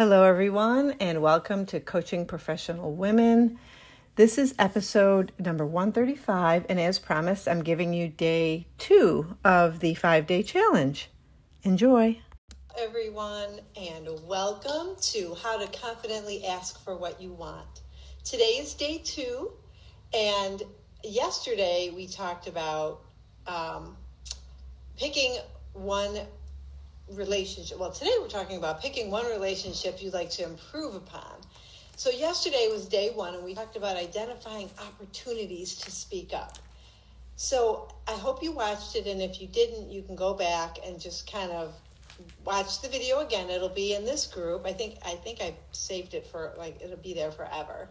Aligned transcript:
Hello, 0.00 0.22
everyone, 0.22 0.92
and 0.92 1.20
welcome 1.20 1.66
to 1.66 1.78
Coaching 1.78 2.24
Professional 2.24 2.94
Women. 2.94 3.58
This 4.16 4.38
is 4.38 4.54
episode 4.58 5.30
number 5.38 5.66
135, 5.66 6.64
and 6.70 6.80
as 6.80 6.98
promised, 6.98 7.46
I'm 7.46 7.62
giving 7.62 7.92
you 7.92 8.08
day 8.08 8.66
two 8.78 9.36
of 9.44 9.80
the 9.80 9.92
five 9.92 10.26
day 10.26 10.42
challenge. 10.42 11.10
Enjoy. 11.64 12.18
Everyone, 12.78 13.60
and 13.76 14.08
welcome 14.26 14.96
to 15.02 15.34
How 15.34 15.58
to 15.58 15.78
Confidently 15.78 16.46
Ask 16.46 16.82
for 16.82 16.96
What 16.96 17.20
You 17.20 17.34
Want. 17.34 17.82
Today 18.24 18.56
is 18.58 18.72
day 18.72 19.02
two, 19.04 19.52
and 20.14 20.62
yesterday 21.04 21.92
we 21.94 22.06
talked 22.06 22.46
about 22.46 23.02
um, 23.46 23.98
picking 24.96 25.36
one 25.74 26.20
relationship. 27.12 27.78
Well, 27.78 27.90
today 27.90 28.12
we're 28.20 28.28
talking 28.28 28.56
about 28.56 28.80
picking 28.80 29.10
one 29.10 29.26
relationship 29.26 30.02
you'd 30.02 30.14
like 30.14 30.30
to 30.30 30.44
improve 30.44 30.94
upon. 30.94 31.40
So, 31.96 32.10
yesterday 32.10 32.68
was 32.70 32.86
day 32.86 33.10
one, 33.14 33.34
and 33.34 33.44
we 33.44 33.54
talked 33.54 33.76
about 33.76 33.96
identifying 33.96 34.70
opportunities 34.78 35.74
to 35.76 35.90
speak 35.90 36.32
up. 36.32 36.58
So, 37.36 37.88
I 38.08 38.12
hope 38.12 38.42
you 38.42 38.52
watched 38.52 38.96
it, 38.96 39.06
and 39.06 39.20
if 39.20 39.40
you 39.40 39.48
didn't, 39.48 39.90
you 39.90 40.02
can 40.02 40.16
go 40.16 40.32
back 40.34 40.78
and 40.86 40.98
just 40.98 41.30
kind 41.30 41.50
of 41.52 41.74
watch 42.44 42.80
the 42.80 42.88
video 42.88 43.20
again. 43.20 43.50
It'll 43.50 43.68
be 43.68 43.94
in 43.94 44.04
this 44.04 44.26
group. 44.26 44.66
I 44.66 44.72
think 44.72 44.96
I 45.04 45.14
think 45.16 45.40
I 45.40 45.54
saved 45.72 46.14
it 46.14 46.26
for 46.26 46.52
like 46.58 46.80
it'll 46.82 46.96
be 46.96 47.14
there 47.14 47.30
forever. 47.30 47.88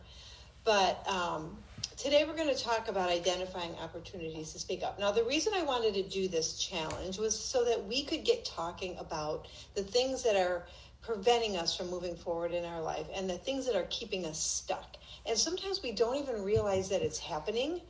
But 0.64 1.08
um, 1.08 1.58
today 2.00 2.24
we're 2.26 2.36
going 2.36 2.48
to 2.48 2.64
talk 2.64 2.88
about 2.88 3.10
identifying 3.10 3.76
opportunities 3.84 4.54
to 4.54 4.60
speak 4.60 4.84
up. 4.84 4.98
Now, 5.00 5.12
the 5.12 5.26
reason 5.26 5.52
I 5.54 5.64
wanted 5.64 5.94
to 5.96 6.04
do 6.04 6.30
this 6.30 6.58
challenge 6.58 7.18
was 7.18 7.38
so 7.38 7.66
that 7.66 7.86
we 7.88 8.04
could 8.04 8.24
get 8.24 8.46
talking 8.46 8.96
about 8.98 9.50
the 9.76 9.84
things 9.84 10.24
that 10.24 10.38
are 10.38 10.66
preventing 11.02 11.58
us 11.58 11.76
from 11.76 11.90
moving 11.90 12.16
forward 12.16 12.54
in 12.54 12.64
our 12.64 12.82
life 12.82 13.06
and 13.14 13.30
the 13.30 13.38
things 13.38 13.66
that 13.66 13.76
are 13.76 13.86
keeping 13.90 14.26
us 14.26 14.40
stuck. 14.42 14.96
And 15.26 15.38
sometimes 15.38 15.84
we 15.84 15.92
don't 15.92 16.16
even 16.16 16.46
realize 16.46 16.88
that 16.88 17.02
it's 17.02 17.20
happening. 17.20 17.82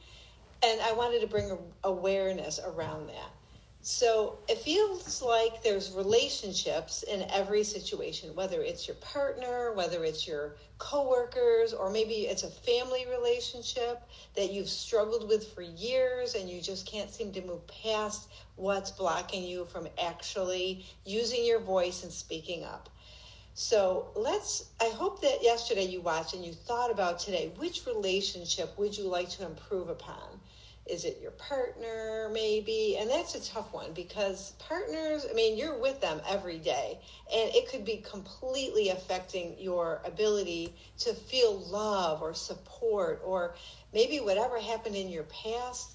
And 0.64 0.82
I 0.82 0.94
wanted 0.94 1.22
to 1.22 1.28
bring 1.28 1.56
awareness 1.84 2.60
around 2.66 3.10
that. 3.10 3.32
So 3.82 4.40
it 4.50 4.58
feels 4.58 5.22
like 5.22 5.64
there's 5.64 5.94
relationships 5.94 7.04
in 7.04 7.26
every 7.32 7.64
situation, 7.64 8.36
whether 8.36 8.62
it's 8.62 8.88
your 8.88 8.98
partner, 8.98 9.72
whether 9.72 10.04
it's 10.04 10.28
your 10.28 10.58
coworkers, 10.80 11.74
or 11.74 11.90
maybe 11.90 12.28
it's 12.28 12.44
a 12.44 12.50
family 12.50 13.06
relationship 13.10 14.04
that 14.36 14.52
you've 14.52 14.68
struggled 14.68 15.30
with 15.30 15.54
for 15.54 15.62
years 15.62 16.36
and 16.36 16.50
you 16.50 16.62
just 16.62 16.86
can't 16.86 17.10
seem 17.10 17.32
to 17.32 17.42
move 17.42 17.66
past 17.68 18.30
what's 18.58 18.92
blocking 18.92 19.44
you 19.44 19.64
from 19.64 19.88
actually 19.98 20.86
using 21.06 21.46
your 21.46 21.60
voice 21.60 22.04
and 22.04 22.12
speaking 22.12 22.66
up. 22.66 22.90
So 23.54 24.08
let's, 24.16 24.66
I 24.82 24.90
hope 24.90 25.22
that 25.22 25.42
yesterday 25.42 25.86
you 25.86 26.02
watched 26.02 26.34
and 26.34 26.46
you 26.46 26.52
thought 26.52 26.92
about 26.92 27.20
today, 27.20 27.52
which 27.58 27.86
relationship 27.86 28.78
would 28.78 28.98
you 28.98 29.06
like 29.06 29.30
to 29.32 29.46
improve 29.46 29.90
upon? 29.90 30.40
Is 30.90 31.06
it 31.06 31.20
your 31.22 31.32
partner, 31.32 32.30
maybe? 32.34 32.98
And 33.00 33.10
that's 33.10 33.36
a 33.36 33.46
tough 33.46 33.72
one 33.72 33.94
because 33.94 34.54
partners, 34.58 35.26
I 35.30 35.34
mean, 35.34 35.58
you're 35.58 35.78
with 35.78 36.02
them 36.02 36.20
every 36.28 36.58
day, 36.58 36.98
and 37.32 37.54
it 37.54 37.70
could 37.70 37.86
be 37.86 37.98
completely 37.98 38.90
affecting 38.90 39.56
your 39.60 40.02
ability 40.04 40.74
to 41.00 41.14
feel 41.14 41.60
love 41.60 42.22
or 42.22 42.34
support, 42.34 43.22
or 43.24 43.56
maybe 43.94 44.20
whatever 44.20 44.60
happened 44.60 44.96
in 44.96 45.10
your 45.10 45.26
past 45.26 45.94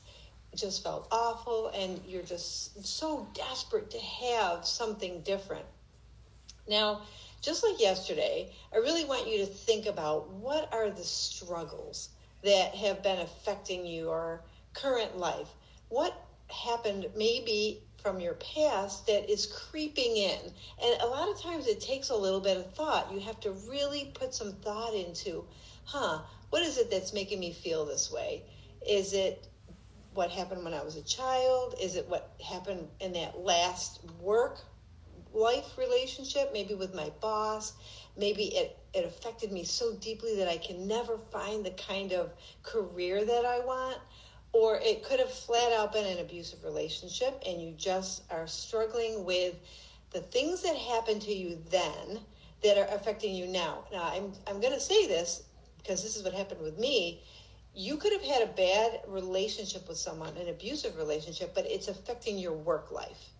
just 0.54 0.84
felt 0.84 1.08
awful, 1.10 1.68
and 1.74 2.00
you're 2.06 2.22
just 2.22 2.86
so 2.86 3.26
desperate 3.34 3.90
to 3.90 3.98
have 3.98 4.64
something 4.64 5.22
different. 5.22 5.64
Now, 6.68 7.02
just 7.42 7.64
like 7.64 7.80
yesterday, 7.80 8.52
I 8.72 8.78
really 8.78 9.04
want 9.04 9.28
you 9.28 9.38
to 9.38 9.46
think 9.46 9.86
about 9.86 10.30
what 10.30 10.72
are 10.72 10.90
the 10.90 11.04
struggles 11.04 12.10
that 12.42 12.74
have 12.74 13.02
been 13.02 13.18
affecting 13.18 13.84
you 13.84 14.08
or 14.08 14.42
current 14.74 15.18
life. 15.18 15.48
What 15.88 16.14
happened 16.48 17.06
maybe 17.16 17.82
from 18.04 18.20
your 18.20 18.34
past 18.34 19.06
that 19.06 19.30
is 19.30 19.46
creeping 19.46 20.16
in. 20.16 20.38
And 20.82 21.00
a 21.00 21.06
lot 21.06 21.30
of 21.30 21.40
times 21.40 21.66
it 21.66 21.80
takes 21.80 22.10
a 22.10 22.16
little 22.16 22.40
bit 22.40 22.58
of 22.58 22.74
thought. 22.74 23.10
You 23.12 23.20
have 23.20 23.40
to 23.40 23.52
really 23.68 24.12
put 24.14 24.34
some 24.34 24.52
thought 24.52 24.94
into, 24.94 25.44
huh, 25.84 26.20
what 26.50 26.62
is 26.62 26.76
it 26.76 26.90
that's 26.90 27.14
making 27.14 27.40
me 27.40 27.52
feel 27.52 27.86
this 27.86 28.12
way? 28.12 28.42
Is 28.86 29.14
it 29.14 29.48
what 30.12 30.30
happened 30.30 30.64
when 30.64 30.74
I 30.74 30.84
was 30.84 30.96
a 30.96 31.02
child? 31.02 31.76
Is 31.80 31.96
it 31.96 32.06
what 32.08 32.34
happened 32.46 32.88
in 33.00 33.14
that 33.14 33.40
last 33.40 34.00
work 34.20 34.60
life 35.32 35.76
relationship, 35.78 36.52
maybe 36.52 36.74
with 36.74 36.94
my 36.94 37.10
boss? 37.22 37.72
Maybe 38.18 38.44
it, 38.54 38.78
it 38.92 39.06
affected 39.06 39.50
me 39.50 39.64
so 39.64 39.96
deeply 39.96 40.36
that 40.36 40.48
I 40.48 40.58
can 40.58 40.86
never 40.86 41.16
find 41.16 41.64
the 41.64 41.70
kind 41.70 42.12
of 42.12 42.32
career 42.62 43.24
that 43.24 43.44
I 43.46 43.60
want 43.60 43.98
or 44.54 44.78
it 44.80 45.02
could 45.02 45.18
have 45.18 45.30
flat 45.30 45.72
out 45.72 45.92
been 45.92 46.06
an 46.06 46.20
abusive 46.20 46.62
relationship 46.64 47.42
and 47.44 47.60
you 47.60 47.72
just 47.72 48.22
are 48.30 48.46
struggling 48.46 49.24
with 49.24 49.56
the 50.12 50.20
things 50.20 50.62
that 50.62 50.76
happened 50.76 51.20
to 51.20 51.34
you 51.34 51.58
then 51.70 52.20
that 52.62 52.78
are 52.78 52.86
affecting 52.94 53.34
you 53.34 53.48
now. 53.48 53.84
Now, 53.92 54.04
I'm, 54.04 54.32
I'm 54.46 54.60
going 54.60 54.72
to 54.72 54.80
say 54.80 55.08
this 55.08 55.42
because 55.78 56.04
this 56.04 56.16
is 56.16 56.22
what 56.22 56.32
happened 56.32 56.62
with 56.62 56.78
me. 56.78 57.20
You 57.74 57.96
could 57.96 58.12
have 58.12 58.22
had 58.22 58.42
a 58.42 58.52
bad 58.52 59.00
relationship 59.08 59.88
with 59.88 59.98
someone, 59.98 60.36
an 60.36 60.48
abusive 60.48 60.96
relationship, 60.96 61.52
but 61.52 61.66
it's 61.66 61.88
affecting 61.88 62.38
your 62.38 62.52
work 62.52 62.92
life. 62.92 63.30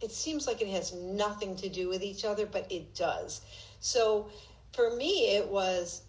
It 0.00 0.12
seems 0.12 0.46
like 0.46 0.62
it 0.62 0.68
has 0.68 0.94
nothing 0.94 1.56
to 1.56 1.68
do 1.68 1.90
with 1.90 2.02
each 2.02 2.24
other, 2.24 2.46
but 2.46 2.72
it 2.72 2.94
does. 2.94 3.42
So 3.80 4.30
for 4.72 4.96
me, 4.96 5.36
it 5.36 5.46
was 5.46 6.04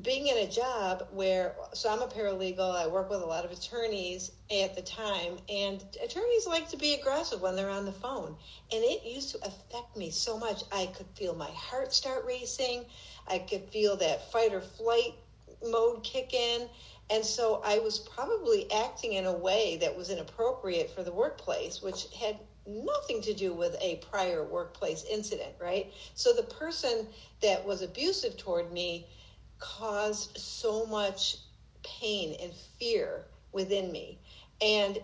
being 0.00 0.26
in 0.26 0.38
a 0.38 0.48
job 0.48 1.06
where 1.12 1.54
so 1.74 1.90
I'm 1.90 2.00
a 2.00 2.06
paralegal, 2.06 2.74
I 2.74 2.86
work 2.86 3.10
with 3.10 3.20
a 3.20 3.26
lot 3.26 3.44
of 3.44 3.50
attorneys 3.50 4.32
at 4.50 4.74
the 4.74 4.80
time, 4.80 5.36
and 5.50 5.84
attorneys 6.02 6.46
like 6.46 6.70
to 6.70 6.78
be 6.78 6.94
aggressive 6.94 7.42
when 7.42 7.56
they're 7.56 7.68
on 7.68 7.84
the 7.84 7.92
phone. 7.92 8.34
And 8.72 8.82
it 8.82 9.04
used 9.04 9.32
to 9.32 9.38
affect 9.46 9.96
me 9.96 10.10
so 10.10 10.38
much. 10.38 10.62
I 10.72 10.86
could 10.86 11.08
feel 11.14 11.34
my 11.34 11.50
heart 11.50 11.92
start 11.92 12.24
racing. 12.26 12.86
I 13.28 13.38
could 13.38 13.64
feel 13.68 13.96
that 13.96 14.32
fight 14.32 14.54
or 14.54 14.62
flight 14.62 15.14
mode 15.62 16.02
kick 16.02 16.32
in. 16.32 16.68
And 17.10 17.24
so 17.24 17.60
I 17.62 17.78
was 17.80 17.98
probably 17.98 18.72
acting 18.72 19.12
in 19.12 19.26
a 19.26 19.32
way 19.32 19.76
that 19.82 19.94
was 19.94 20.08
inappropriate 20.08 20.90
for 20.90 21.02
the 21.02 21.12
workplace, 21.12 21.82
which 21.82 22.06
had 22.18 22.38
nothing 22.66 23.20
to 23.22 23.34
do 23.34 23.52
with 23.52 23.76
a 23.82 23.96
prior 24.10 24.44
workplace 24.44 25.04
incident, 25.10 25.52
right? 25.60 25.92
So 26.14 26.32
the 26.32 26.44
person 26.44 27.06
that 27.42 27.66
was 27.66 27.82
abusive 27.82 28.38
toward 28.38 28.72
me 28.72 29.06
caused 29.62 30.36
so 30.36 30.84
much 30.86 31.38
pain 31.84 32.36
and 32.42 32.52
fear 32.52 33.24
within 33.52 33.92
me. 33.92 34.18
And 34.60 34.98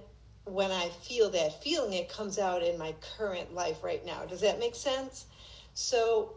when 0.45 0.71
I 0.71 0.89
feel 0.89 1.31
that 1.31 1.63
feeling, 1.63 1.93
it 1.93 2.09
comes 2.09 2.39
out 2.39 2.63
in 2.63 2.77
my 2.79 2.95
current 3.17 3.55
life 3.55 3.85
right 3.85 4.05
now. 4.05 4.25
Does 4.25 4.41
that 4.41 4.59
make 4.59 4.75
sense? 4.75 5.27
So, 5.75 6.35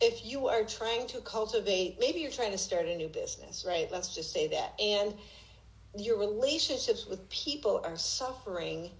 if 0.00 0.24
you 0.24 0.46
are 0.46 0.62
trying 0.62 1.08
to 1.08 1.20
cultivate, 1.22 1.98
maybe 1.98 2.20
you're 2.20 2.30
trying 2.30 2.52
to 2.52 2.58
start 2.58 2.86
a 2.86 2.96
new 2.96 3.08
business, 3.08 3.64
right? 3.66 3.90
Let's 3.90 4.14
just 4.14 4.32
say 4.32 4.46
that. 4.48 4.78
And 4.80 5.14
your 5.96 6.18
relationships 6.18 7.06
with 7.06 7.28
people 7.30 7.80
are 7.84 7.96
suffering. 7.96 8.90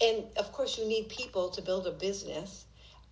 And 0.00 0.24
of 0.36 0.52
course, 0.52 0.78
you 0.78 0.86
need 0.86 1.08
people 1.08 1.48
to 1.48 1.62
build 1.62 1.88
a 1.88 1.90
business 1.90 2.65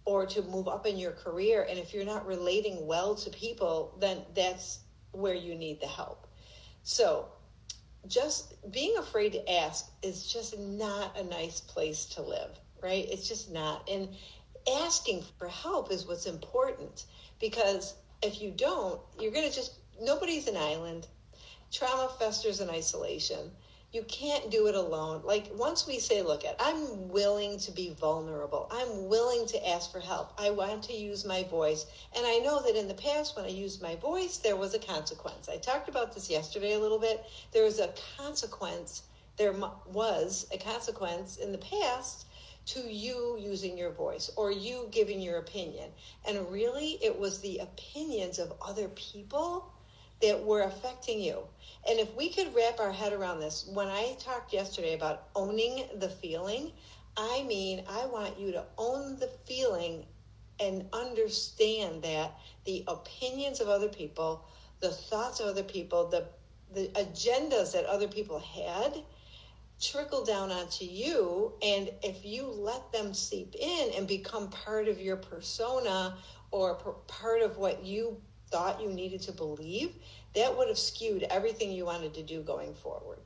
or 0.04 0.26
to 0.26 0.42
move 0.42 0.68
up 0.68 0.86
in 0.86 0.98
your 0.98 1.12
career. 1.12 1.66
And 1.68 1.78
if 1.78 1.94
you're 1.94 2.04
not 2.04 2.26
relating 2.26 2.86
well 2.86 3.14
to 3.16 3.30
people, 3.30 3.96
then 4.00 4.18
that's 4.34 4.80
where 5.12 5.34
you 5.34 5.54
need 5.54 5.80
the 5.80 5.86
help. 5.86 6.26
So, 6.82 7.26
just 8.06 8.70
being 8.70 8.98
afraid 8.98 9.32
to 9.32 9.50
ask 9.50 9.90
is 10.02 10.30
just 10.30 10.58
not 10.58 11.18
a 11.18 11.24
nice 11.24 11.60
place 11.60 12.04
to 12.06 12.22
live, 12.22 12.58
right? 12.82 13.06
It's 13.10 13.26
just 13.26 13.50
not. 13.50 13.88
And 13.90 14.10
asking 14.82 15.24
for 15.38 15.48
help 15.48 15.90
is 15.90 16.06
what's 16.06 16.26
important 16.26 17.06
because 17.40 17.94
if 18.22 18.42
you 18.42 18.50
don't, 18.50 19.00
you're 19.18 19.32
going 19.32 19.48
to 19.48 19.54
just, 19.54 19.78
nobody's 20.00 20.48
an 20.48 20.56
island. 20.56 21.06
Trauma 21.72 22.10
festers 22.18 22.60
in 22.60 22.68
isolation 22.68 23.50
you 23.94 24.02
can't 24.02 24.50
do 24.50 24.66
it 24.66 24.74
alone. 24.74 25.22
Like 25.24 25.50
once 25.54 25.86
we 25.86 26.00
say, 26.00 26.20
look 26.20 26.44
at, 26.44 26.56
I'm 26.58 27.08
willing 27.08 27.58
to 27.60 27.70
be 27.70 27.94
vulnerable. 27.94 28.68
I'm 28.72 29.08
willing 29.08 29.46
to 29.46 29.68
ask 29.68 29.92
for 29.92 30.00
help. 30.00 30.32
I 30.36 30.50
want 30.50 30.82
to 30.84 30.92
use 30.92 31.24
my 31.24 31.44
voice. 31.44 31.86
And 32.16 32.26
I 32.26 32.38
know 32.38 32.60
that 32.62 32.76
in 32.76 32.88
the 32.88 32.94
past 32.94 33.36
when 33.36 33.44
I 33.44 33.48
used 33.48 33.80
my 33.80 33.94
voice, 33.96 34.38
there 34.38 34.56
was 34.56 34.74
a 34.74 34.80
consequence. 34.80 35.48
I 35.48 35.58
talked 35.58 35.88
about 35.88 36.12
this 36.12 36.28
yesterday 36.28 36.74
a 36.74 36.78
little 36.78 36.98
bit. 36.98 37.24
There 37.52 37.64
was 37.64 37.78
a 37.78 37.94
consequence. 38.16 39.04
There 39.36 39.54
was 39.92 40.46
a 40.52 40.58
consequence 40.58 41.36
in 41.36 41.52
the 41.52 41.58
past 41.58 42.26
to 42.66 42.80
you 42.80 43.36
using 43.38 43.76
your 43.76 43.92
voice 43.92 44.30
or 44.36 44.50
you 44.50 44.88
giving 44.90 45.20
your 45.20 45.38
opinion. 45.38 45.90
And 46.26 46.50
really, 46.50 46.98
it 47.02 47.16
was 47.16 47.40
the 47.40 47.58
opinions 47.58 48.38
of 48.38 48.52
other 48.60 48.88
people 48.88 49.73
that 50.22 50.42
were 50.42 50.62
affecting 50.62 51.20
you. 51.20 51.38
And 51.88 51.98
if 51.98 52.14
we 52.16 52.30
could 52.30 52.54
wrap 52.54 52.80
our 52.80 52.92
head 52.92 53.12
around 53.12 53.40
this, 53.40 53.68
when 53.72 53.88
I 53.88 54.16
talked 54.18 54.52
yesterday 54.52 54.94
about 54.94 55.28
owning 55.34 55.84
the 55.96 56.08
feeling, 56.08 56.72
I 57.16 57.44
mean, 57.44 57.84
I 57.88 58.06
want 58.06 58.38
you 58.38 58.52
to 58.52 58.64
own 58.78 59.18
the 59.18 59.28
feeling 59.44 60.06
and 60.60 60.86
understand 60.92 62.02
that 62.02 62.32
the 62.64 62.84
opinions 62.88 63.60
of 63.60 63.68
other 63.68 63.88
people, 63.88 64.46
the 64.80 64.90
thoughts 64.90 65.40
of 65.40 65.46
other 65.46 65.62
people, 65.62 66.08
the 66.08 66.26
the 66.74 66.88
agendas 66.94 67.72
that 67.72 67.84
other 67.84 68.08
people 68.08 68.38
had 68.40 69.02
trickle 69.80 70.24
down 70.24 70.50
onto 70.50 70.84
you 70.84 71.52
and 71.62 71.90
if 72.02 72.24
you 72.24 72.46
let 72.46 72.90
them 72.92 73.12
seep 73.12 73.54
in 73.58 73.92
and 73.96 74.06
become 74.06 74.48
part 74.48 74.88
of 74.88 75.00
your 75.00 75.16
persona 75.16 76.16
or 76.50 76.74
part 77.06 77.42
of 77.42 77.58
what 77.58 77.84
you 77.84 78.20
thought 78.54 78.80
you 78.80 78.88
needed 78.88 79.20
to 79.20 79.32
believe 79.32 79.96
that 80.36 80.56
would 80.56 80.68
have 80.68 80.78
skewed 80.78 81.24
everything 81.24 81.72
you 81.72 81.84
wanted 81.84 82.14
to 82.14 82.22
do 82.22 82.40
going 82.42 82.72
forward 82.72 83.18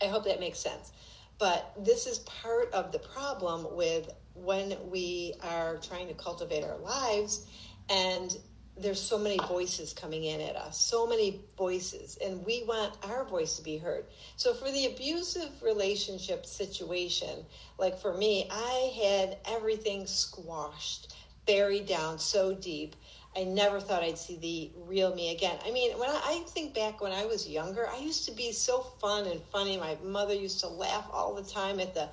i 0.00 0.04
hope 0.06 0.24
that 0.24 0.38
makes 0.38 0.60
sense 0.60 0.92
but 1.38 1.72
this 1.76 2.06
is 2.06 2.20
part 2.20 2.72
of 2.72 2.92
the 2.92 2.98
problem 3.00 3.66
with 3.74 4.08
when 4.34 4.76
we 4.88 5.34
are 5.42 5.78
trying 5.78 6.06
to 6.06 6.14
cultivate 6.14 6.62
our 6.62 6.78
lives 6.78 7.46
and 7.88 8.36
there's 8.80 9.00
so 9.00 9.18
many 9.18 9.36
voices 9.46 9.92
coming 9.92 10.24
in 10.24 10.40
at 10.40 10.56
us, 10.56 10.80
so 10.80 11.06
many 11.06 11.40
voices, 11.56 12.16
and 12.24 12.44
we 12.46 12.64
want 12.66 12.96
our 13.02 13.24
voice 13.24 13.56
to 13.56 13.62
be 13.62 13.76
heard. 13.76 14.06
So, 14.36 14.54
for 14.54 14.70
the 14.70 14.86
abusive 14.86 15.50
relationship 15.62 16.46
situation, 16.46 17.44
like 17.78 17.98
for 17.98 18.16
me, 18.16 18.48
I 18.50 18.92
had 19.02 19.38
everything 19.46 20.06
squashed, 20.06 21.14
buried 21.46 21.86
down 21.86 22.18
so 22.18 22.54
deep. 22.54 22.96
I 23.36 23.44
never 23.44 23.80
thought 23.80 24.02
I'd 24.02 24.18
see 24.18 24.36
the 24.36 24.70
real 24.86 25.14
me 25.14 25.34
again. 25.34 25.56
I 25.64 25.70
mean, 25.70 25.96
when 25.98 26.10
I, 26.10 26.20
I 26.24 26.44
think 26.48 26.74
back 26.74 27.00
when 27.00 27.12
I 27.12 27.26
was 27.26 27.48
younger, 27.48 27.88
I 27.88 27.98
used 27.98 28.26
to 28.26 28.32
be 28.32 28.52
so 28.52 28.80
fun 28.80 29.26
and 29.26 29.40
funny. 29.40 29.76
My 29.76 29.96
mother 30.02 30.34
used 30.34 30.60
to 30.60 30.68
laugh 30.68 31.08
all 31.12 31.34
the 31.34 31.48
time 31.48 31.78
at 31.78 31.94
the 31.94 32.08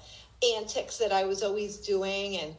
antics 0.58 0.98
that 0.98 1.12
I 1.12 1.26
was 1.26 1.42
always 1.42 1.78
doing, 1.78 2.38
and 2.38 2.56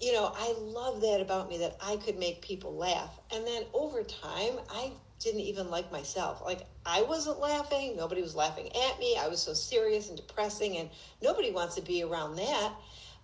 you 0.00 0.12
know, 0.12 0.32
I 0.36 0.54
love 0.58 1.00
that 1.00 1.20
about 1.20 1.48
me 1.48 1.58
that 1.58 1.76
I 1.82 1.96
could 1.96 2.18
make 2.18 2.42
people 2.42 2.74
laugh. 2.74 3.18
And 3.32 3.46
then 3.46 3.62
over 3.72 4.02
time, 4.02 4.58
I 4.70 4.92
didn't 5.18 5.40
even 5.40 5.70
like 5.70 5.90
myself. 5.90 6.42
Like 6.44 6.66
I 6.84 7.02
wasn't 7.02 7.40
laughing, 7.40 7.96
nobody 7.96 8.20
was 8.20 8.34
laughing 8.34 8.66
at 8.66 8.98
me. 8.98 9.16
I 9.18 9.28
was 9.28 9.40
so 9.40 9.54
serious 9.54 10.08
and 10.08 10.16
depressing 10.16 10.76
and 10.76 10.90
nobody 11.22 11.50
wants 11.50 11.74
to 11.76 11.82
be 11.82 12.02
around 12.02 12.36
that. 12.36 12.72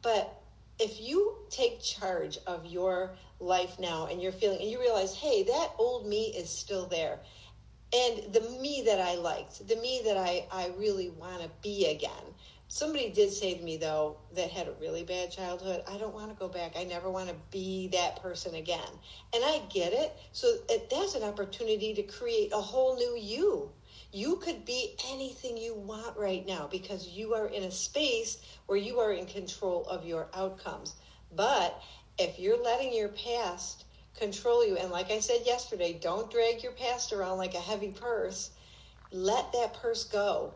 But 0.02 0.39
if 0.80 1.00
you 1.00 1.36
take 1.50 1.80
charge 1.82 2.38
of 2.46 2.64
your 2.66 3.16
life 3.38 3.78
now 3.78 4.06
and 4.06 4.20
you're 4.20 4.32
feeling 4.32 4.60
and 4.60 4.70
you 4.70 4.80
realize, 4.80 5.14
"Hey, 5.14 5.42
that 5.44 5.72
old 5.78 6.06
me 6.06 6.26
is 6.36 6.48
still 6.48 6.86
there." 6.86 7.20
And 7.92 8.32
the 8.32 8.40
me 8.62 8.82
that 8.86 9.00
I 9.00 9.16
liked, 9.16 9.66
the 9.66 9.76
me 9.76 10.02
that 10.04 10.16
I 10.16 10.46
I 10.50 10.72
really 10.78 11.10
want 11.10 11.42
to 11.42 11.50
be 11.62 11.86
again. 11.86 12.34
Somebody 12.68 13.10
did 13.10 13.32
say 13.32 13.54
to 13.54 13.62
me 13.64 13.76
though 13.78 14.16
that 14.34 14.50
had 14.50 14.68
a 14.68 14.72
really 14.80 15.02
bad 15.02 15.32
childhood 15.32 15.82
i 15.88 15.98
don't 15.98 16.14
want 16.14 16.30
to 16.30 16.36
go 16.38 16.48
back. 16.48 16.76
I 16.76 16.84
never 16.84 17.10
want 17.10 17.28
to 17.28 17.34
be 17.50 17.88
that 17.88 18.22
person 18.22 18.54
again. 18.54 18.92
And 19.34 19.42
i 19.44 19.60
get 19.70 19.92
it. 19.92 20.16
So 20.32 20.46
that's 20.88 21.14
an 21.16 21.24
opportunity 21.24 21.94
to 21.94 22.02
create 22.04 22.52
a 22.52 22.60
whole 22.60 22.96
new 22.96 23.16
you 23.16 23.72
you 24.12 24.36
could 24.36 24.64
be 24.64 24.96
anything 25.10 25.56
you 25.56 25.74
want 25.74 26.16
right 26.16 26.46
now 26.46 26.68
because 26.70 27.08
you 27.08 27.34
are 27.34 27.46
in 27.46 27.64
a 27.64 27.70
space 27.70 28.38
where 28.66 28.78
you 28.78 28.98
are 28.98 29.12
in 29.12 29.26
control 29.26 29.84
of 29.84 30.04
your 30.04 30.28
outcomes 30.34 30.94
but 31.36 31.82
if 32.18 32.38
you're 32.38 32.62
letting 32.62 32.92
your 32.92 33.08
past 33.08 33.84
control 34.18 34.66
you 34.66 34.76
and 34.76 34.90
like 34.90 35.10
i 35.10 35.20
said 35.20 35.40
yesterday 35.44 35.98
don't 36.00 36.30
drag 36.30 36.62
your 36.62 36.72
past 36.72 37.12
around 37.12 37.38
like 37.38 37.54
a 37.54 37.60
heavy 37.60 37.90
purse 37.90 38.50
let 39.12 39.52
that 39.52 39.74
purse 39.74 40.04
go 40.04 40.52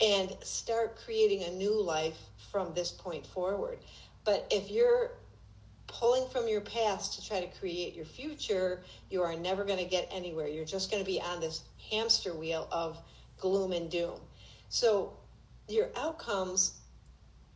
and 0.00 0.34
start 0.42 0.96
creating 1.04 1.44
a 1.44 1.50
new 1.50 1.80
life 1.80 2.18
from 2.50 2.72
this 2.74 2.90
point 2.90 3.26
forward. 3.26 3.78
But 4.24 4.46
if 4.50 4.70
you're 4.70 5.12
pulling 5.92 6.28
from 6.30 6.48
your 6.48 6.60
past 6.60 7.14
to 7.14 7.26
try 7.26 7.40
to 7.40 7.58
create 7.58 7.94
your 7.94 8.04
future, 8.04 8.82
you 9.10 9.22
are 9.22 9.36
never 9.36 9.64
going 9.64 9.78
to 9.78 9.84
get 9.84 10.08
anywhere. 10.12 10.48
You're 10.48 10.64
just 10.64 10.90
going 10.90 11.02
to 11.02 11.06
be 11.06 11.20
on 11.20 11.40
this 11.40 11.62
hamster 11.90 12.34
wheel 12.34 12.68
of 12.70 12.98
gloom 13.38 13.72
and 13.72 13.90
doom. 13.90 14.20
So 14.68 15.16
your 15.68 15.88
outcomes 15.96 16.80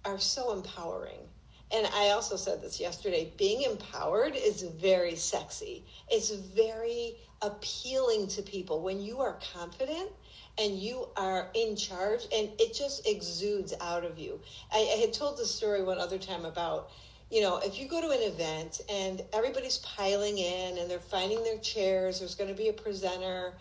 are 0.04 0.18
so 0.18 0.52
empowering. 0.52 1.28
And 1.72 1.86
I 1.86 2.10
also 2.10 2.36
said 2.36 2.62
this 2.62 2.78
yesterday 2.78 3.32
being 3.36 3.62
empowered 3.62 4.34
is 4.36 4.62
very 4.62 5.16
sexy. 5.16 5.84
It's 6.08 6.30
very 6.30 7.16
appealing 7.42 8.28
to 8.28 8.42
people. 8.42 8.82
When 8.82 9.00
you 9.00 9.20
are 9.20 9.38
confident, 9.54 10.10
and 10.58 10.78
you 10.78 11.08
are 11.16 11.48
in 11.54 11.74
charge 11.76 12.22
and 12.32 12.48
it 12.60 12.74
just 12.74 13.08
exudes 13.08 13.74
out 13.80 14.04
of 14.04 14.18
you. 14.18 14.40
I, 14.72 14.88
I 14.96 15.00
had 15.00 15.12
told 15.12 15.36
the 15.36 15.44
story 15.44 15.82
one 15.82 15.98
other 15.98 16.18
time 16.18 16.44
about 16.44 16.90
you 17.34 17.40
know, 17.40 17.58
if 17.58 17.80
you 17.80 17.88
go 17.88 18.00
to 18.00 18.10
an 18.10 18.22
event 18.22 18.80
and 18.88 19.20
everybody's 19.32 19.78
piling 19.78 20.38
in 20.38 20.78
and 20.78 20.88
they're 20.88 21.00
finding 21.00 21.42
their 21.42 21.58
chairs, 21.58 22.20
there's 22.20 22.36
going 22.36 22.48
to 22.48 22.54
be 22.56 22.68
a 22.68 22.72
presenter, 22.72 23.54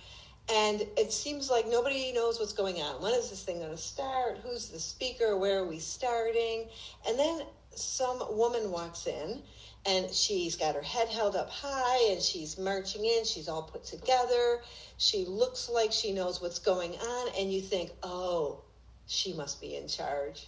and 0.54 0.82
it 0.96 1.12
seems 1.12 1.50
like 1.50 1.68
nobody 1.68 2.12
knows 2.14 2.40
what's 2.40 2.54
going 2.54 2.76
on. 2.76 3.02
When 3.02 3.14
is 3.14 3.32
this 3.32 3.44
thing 3.44 3.58
going 3.58 3.72
to 3.72 3.78
start? 3.78 4.38
Who's 4.44 4.70
the 4.70 4.80
speaker? 4.80 5.38
Where 5.38 5.60
are 5.60 5.66
we 5.66 5.80
starting? 5.80 6.68
And 7.08 7.18
then 7.18 7.42
some 7.74 8.22
woman 8.38 8.70
walks 8.70 9.08
in 9.08 9.42
and 9.88 10.14
she's 10.14 10.56
got 10.56 10.76
her 10.76 10.82
head 10.82 11.10
held 11.10 11.36
up 11.36 11.50
high 11.50 12.12
and 12.12 12.22
she's 12.22 12.60
marching 12.60 13.04
in. 13.04 13.26
She's 13.26 13.48
all 13.48 13.64
put 13.64 13.84
together. 13.84 14.62
She 14.98 15.26
looks 15.26 15.70
like 15.70 15.92
she 15.92 16.14
knows 16.14 16.42
what's 16.42 16.60
going 16.60 16.94
on, 16.94 17.32
and 17.40 17.52
you 17.52 17.60
think, 17.60 17.92
oh, 18.04 18.62
she 19.08 19.34
must 19.34 19.60
be 19.60 19.76
in 19.76 19.88
charge. 19.88 20.48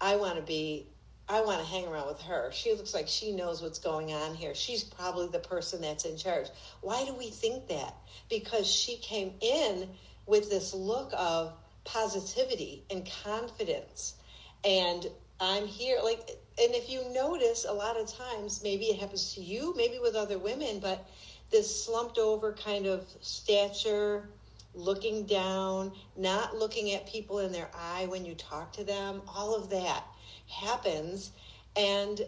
I 0.00 0.16
want 0.16 0.36
to 0.36 0.42
be, 0.42 0.88
I 1.28 1.40
want 1.40 1.60
to 1.60 1.66
hang 1.66 1.86
around 1.86 2.08
with 2.08 2.20
her. 2.22 2.50
She 2.52 2.74
looks 2.74 2.92
like 2.92 3.08
she 3.08 3.32
knows 3.32 3.62
what's 3.62 3.78
going 3.78 4.12
on 4.12 4.34
here. 4.34 4.54
She's 4.54 4.84
probably 4.84 5.28
the 5.28 5.38
person 5.38 5.80
that's 5.80 6.04
in 6.04 6.18
charge. 6.18 6.48
Why 6.82 7.04
do 7.06 7.14
we 7.14 7.30
think 7.30 7.68
that? 7.68 7.94
Because 8.28 8.70
she 8.70 8.96
came 8.98 9.32
in 9.40 9.88
with 10.26 10.50
this 10.50 10.74
look 10.74 11.12
of 11.16 11.54
positivity 11.84 12.84
and 12.90 13.10
confidence. 13.24 14.16
And 14.64 15.06
I'm 15.40 15.66
here, 15.66 15.98
like, 16.04 16.28
and 16.58 16.74
if 16.74 16.90
you 16.90 17.02
notice, 17.12 17.64
a 17.66 17.72
lot 17.72 17.98
of 17.98 18.06
times, 18.12 18.62
maybe 18.62 18.86
it 18.86 19.00
happens 19.00 19.34
to 19.34 19.42
you, 19.42 19.74
maybe 19.76 19.98
with 19.98 20.14
other 20.14 20.38
women, 20.38 20.78
but 20.78 21.08
this 21.50 21.84
slumped 21.84 22.18
over 22.18 22.52
kind 22.52 22.86
of 22.86 23.06
stature, 23.20 24.28
looking 24.74 25.24
down, 25.24 25.92
not 26.16 26.56
looking 26.56 26.92
at 26.92 27.06
people 27.06 27.38
in 27.38 27.50
their 27.50 27.70
eye 27.74 28.06
when 28.08 28.26
you 28.26 28.34
talk 28.34 28.72
to 28.74 28.84
them, 28.84 29.22
all 29.26 29.54
of 29.54 29.70
that 29.70 30.04
happens. 30.48 31.32
And 31.76 32.20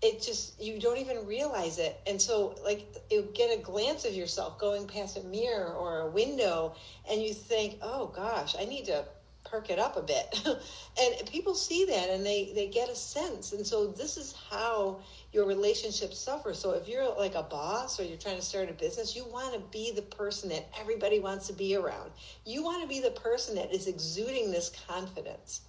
it 0.00 0.22
just, 0.22 0.60
you 0.62 0.78
don't 0.78 0.98
even 0.98 1.26
realize 1.26 1.78
it. 1.78 2.00
And 2.06 2.20
so, 2.20 2.56
like, 2.64 2.86
you 3.10 3.28
get 3.34 3.56
a 3.56 3.60
glance 3.60 4.04
of 4.04 4.14
yourself 4.14 4.58
going 4.58 4.86
past 4.86 5.16
a 5.16 5.22
mirror 5.24 5.72
or 5.72 6.00
a 6.00 6.10
window, 6.10 6.74
and 7.10 7.20
you 7.20 7.34
think, 7.34 7.78
oh 7.82 8.06
gosh, 8.06 8.54
I 8.58 8.64
need 8.64 8.86
to 8.86 9.04
perk 9.50 9.70
it 9.70 9.78
up 9.78 9.96
a 9.96 10.02
bit. 10.02 10.40
and 10.46 11.30
people 11.30 11.54
see 11.54 11.86
that 11.86 12.10
and 12.10 12.24
they, 12.24 12.52
they 12.54 12.68
get 12.68 12.88
a 12.88 12.94
sense. 12.94 13.52
And 13.52 13.66
so 13.66 13.86
this 13.86 14.16
is 14.16 14.34
how 14.50 15.00
your 15.32 15.46
relationships 15.46 16.18
suffer. 16.18 16.54
So 16.54 16.72
if 16.72 16.88
you're 16.88 17.08
like 17.16 17.34
a 17.34 17.42
boss 17.42 17.98
or 17.98 18.04
you're 18.04 18.18
trying 18.18 18.36
to 18.36 18.42
start 18.42 18.70
a 18.70 18.72
business, 18.72 19.16
you 19.16 19.24
want 19.24 19.54
to 19.54 19.60
be 19.70 19.92
the 19.94 20.02
person 20.02 20.48
that 20.50 20.68
everybody 20.78 21.18
wants 21.20 21.46
to 21.48 21.52
be 21.52 21.76
around. 21.76 22.10
You 22.44 22.62
want 22.62 22.82
to 22.82 22.88
be 22.88 23.00
the 23.00 23.10
person 23.10 23.54
that 23.56 23.72
is 23.72 23.86
exuding 23.86 24.50
this 24.50 24.70
confidence. 24.86 25.62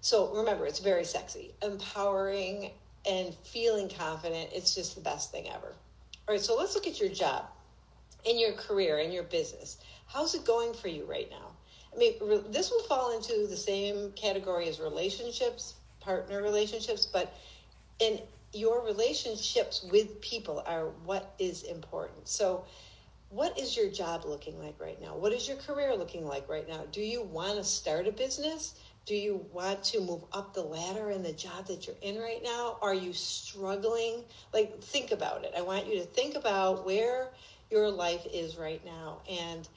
So 0.00 0.34
remember, 0.34 0.66
it's 0.66 0.78
very 0.78 1.04
sexy, 1.04 1.54
empowering, 1.62 2.70
and 3.08 3.34
feeling 3.34 3.88
confident. 3.88 4.50
It's 4.52 4.74
just 4.74 4.94
the 4.94 5.00
best 5.00 5.32
thing 5.32 5.48
ever. 5.48 5.74
All 6.28 6.34
right, 6.34 6.40
so 6.40 6.56
let's 6.56 6.74
look 6.74 6.86
at 6.86 7.00
your 7.00 7.08
job, 7.08 7.46
in 8.24 8.38
your 8.38 8.52
career, 8.52 8.98
in 8.98 9.12
your 9.12 9.22
business. 9.24 9.78
How's 10.06 10.34
it 10.34 10.44
going 10.44 10.74
for 10.74 10.88
you 10.88 11.04
right 11.04 11.30
now? 11.30 11.52
I 11.94 11.98
mean, 11.98 12.14
this 12.50 12.70
will 12.70 12.82
fall 12.82 13.16
into 13.16 13.46
the 13.46 13.56
same 13.56 14.12
category 14.12 14.68
as 14.68 14.80
relationships, 14.80 15.74
partner 16.00 16.42
relationships, 16.42 17.06
but 17.06 17.34
in 18.00 18.20
your 18.52 18.84
relationships 18.84 19.86
with 19.90 20.20
people 20.20 20.62
are 20.66 20.88
what 21.04 21.34
is 21.38 21.62
important. 21.62 22.28
So, 22.28 22.64
what 23.28 23.58
is 23.58 23.76
your 23.76 23.90
job 23.90 24.24
looking 24.24 24.58
like 24.58 24.80
right 24.80 25.00
now? 25.00 25.16
What 25.16 25.32
is 25.32 25.48
your 25.48 25.56
career 25.56 25.94
looking 25.96 26.26
like 26.26 26.48
right 26.48 26.68
now? 26.68 26.84
Do 26.92 27.00
you 27.00 27.22
want 27.22 27.56
to 27.56 27.64
start 27.64 28.06
a 28.06 28.12
business? 28.12 28.74
Do 29.06 29.14
you 29.14 29.46
want 29.52 29.84
to 29.84 30.00
move 30.00 30.24
up 30.32 30.52
the 30.52 30.62
ladder 30.62 31.10
in 31.10 31.22
the 31.22 31.32
job 31.32 31.68
that 31.68 31.86
you're 31.86 31.96
in 32.02 32.18
right 32.18 32.42
now? 32.42 32.76
Are 32.82 32.92
you 32.92 33.12
struggling? 33.12 34.24
Like, 34.52 34.80
think 34.80 35.12
about 35.12 35.44
it. 35.44 35.52
I 35.56 35.62
want 35.62 35.86
you 35.86 36.00
to 36.00 36.04
think 36.04 36.34
about 36.34 36.84
where 36.84 37.28
your 37.70 37.88
life 37.88 38.26
is 38.32 38.56
right 38.56 38.84
now 38.84 39.20
and 39.30 39.68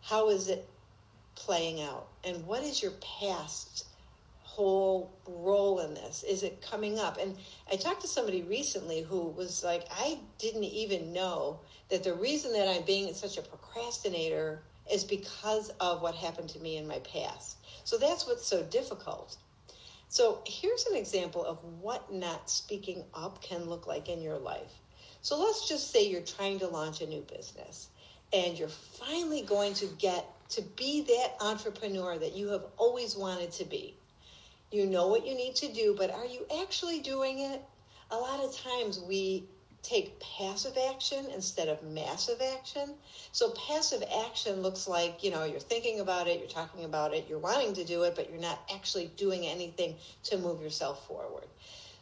how 0.00 0.30
is 0.30 0.48
it 0.48 0.66
playing 1.34 1.82
out? 1.82 2.08
And 2.24 2.46
what 2.46 2.62
is 2.62 2.82
your 2.82 2.92
past 3.20 3.86
whole 4.42 5.12
role 5.26 5.80
in 5.80 5.92
this? 5.92 6.22
Is 6.22 6.42
it 6.42 6.62
coming 6.62 6.98
up? 6.98 7.18
And 7.20 7.36
I 7.70 7.76
talked 7.76 8.00
to 8.00 8.08
somebody 8.08 8.42
recently 8.42 9.02
who 9.02 9.28
was 9.28 9.62
like, 9.62 9.84
I 9.90 10.18
didn't 10.38 10.64
even 10.64 11.12
know 11.12 11.60
that 11.90 12.02
the 12.02 12.14
reason 12.14 12.54
that 12.54 12.66
I'm 12.66 12.86
being 12.86 13.12
such 13.12 13.36
a 13.36 13.42
procrastinator 13.42 14.62
is 14.92 15.04
because 15.04 15.70
of 15.80 16.02
what 16.02 16.14
happened 16.14 16.48
to 16.50 16.60
me 16.60 16.76
in 16.76 16.86
my 16.86 16.98
past. 17.00 17.58
So 17.84 17.98
that's 17.98 18.26
what's 18.26 18.46
so 18.46 18.62
difficult. 18.62 19.36
So 20.08 20.42
here's 20.46 20.86
an 20.86 20.96
example 20.96 21.44
of 21.44 21.62
what 21.80 22.12
not 22.12 22.50
speaking 22.50 23.04
up 23.14 23.42
can 23.42 23.68
look 23.68 23.86
like 23.86 24.08
in 24.08 24.20
your 24.20 24.38
life. 24.38 24.80
So 25.22 25.38
let's 25.38 25.68
just 25.68 25.92
say 25.92 26.08
you're 26.08 26.22
trying 26.22 26.58
to 26.60 26.66
launch 26.66 27.00
a 27.00 27.06
new 27.06 27.20
business 27.20 27.88
and 28.32 28.58
you're 28.58 28.68
finally 28.68 29.42
going 29.42 29.74
to 29.74 29.86
get 29.98 30.26
to 30.50 30.62
be 30.62 31.02
that 31.02 31.36
entrepreneur 31.40 32.18
that 32.18 32.34
you 32.34 32.48
have 32.48 32.64
always 32.76 33.16
wanted 33.16 33.52
to 33.52 33.64
be. 33.64 33.94
You 34.72 34.86
know 34.86 35.08
what 35.08 35.26
you 35.26 35.34
need 35.34 35.56
to 35.56 35.72
do, 35.72 35.94
but 35.96 36.10
are 36.10 36.26
you 36.26 36.46
actually 36.60 37.00
doing 37.00 37.40
it? 37.40 37.62
A 38.10 38.16
lot 38.16 38.42
of 38.42 38.56
times 38.56 39.00
we 39.00 39.44
take 39.82 40.20
passive 40.20 40.76
action 40.90 41.26
instead 41.34 41.68
of 41.68 41.82
massive 41.82 42.40
action. 42.56 42.94
So 43.32 43.50
passive 43.50 44.02
action 44.26 44.62
looks 44.62 44.86
like, 44.86 45.24
you 45.24 45.30
know, 45.30 45.44
you're 45.44 45.60
thinking 45.60 46.00
about 46.00 46.26
it, 46.26 46.38
you're 46.38 46.48
talking 46.48 46.84
about 46.84 47.14
it, 47.14 47.26
you're 47.28 47.38
wanting 47.38 47.74
to 47.74 47.84
do 47.84 48.02
it, 48.02 48.14
but 48.14 48.30
you're 48.30 48.40
not 48.40 48.60
actually 48.74 49.10
doing 49.16 49.46
anything 49.46 49.96
to 50.24 50.38
move 50.38 50.60
yourself 50.60 51.06
forward. 51.06 51.46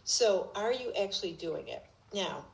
So 0.04 0.50
are 0.54 0.73
you 0.73 0.92
actually 1.00 1.32
doing 1.32 1.68
it? 1.68 1.85
Now, 2.12 2.44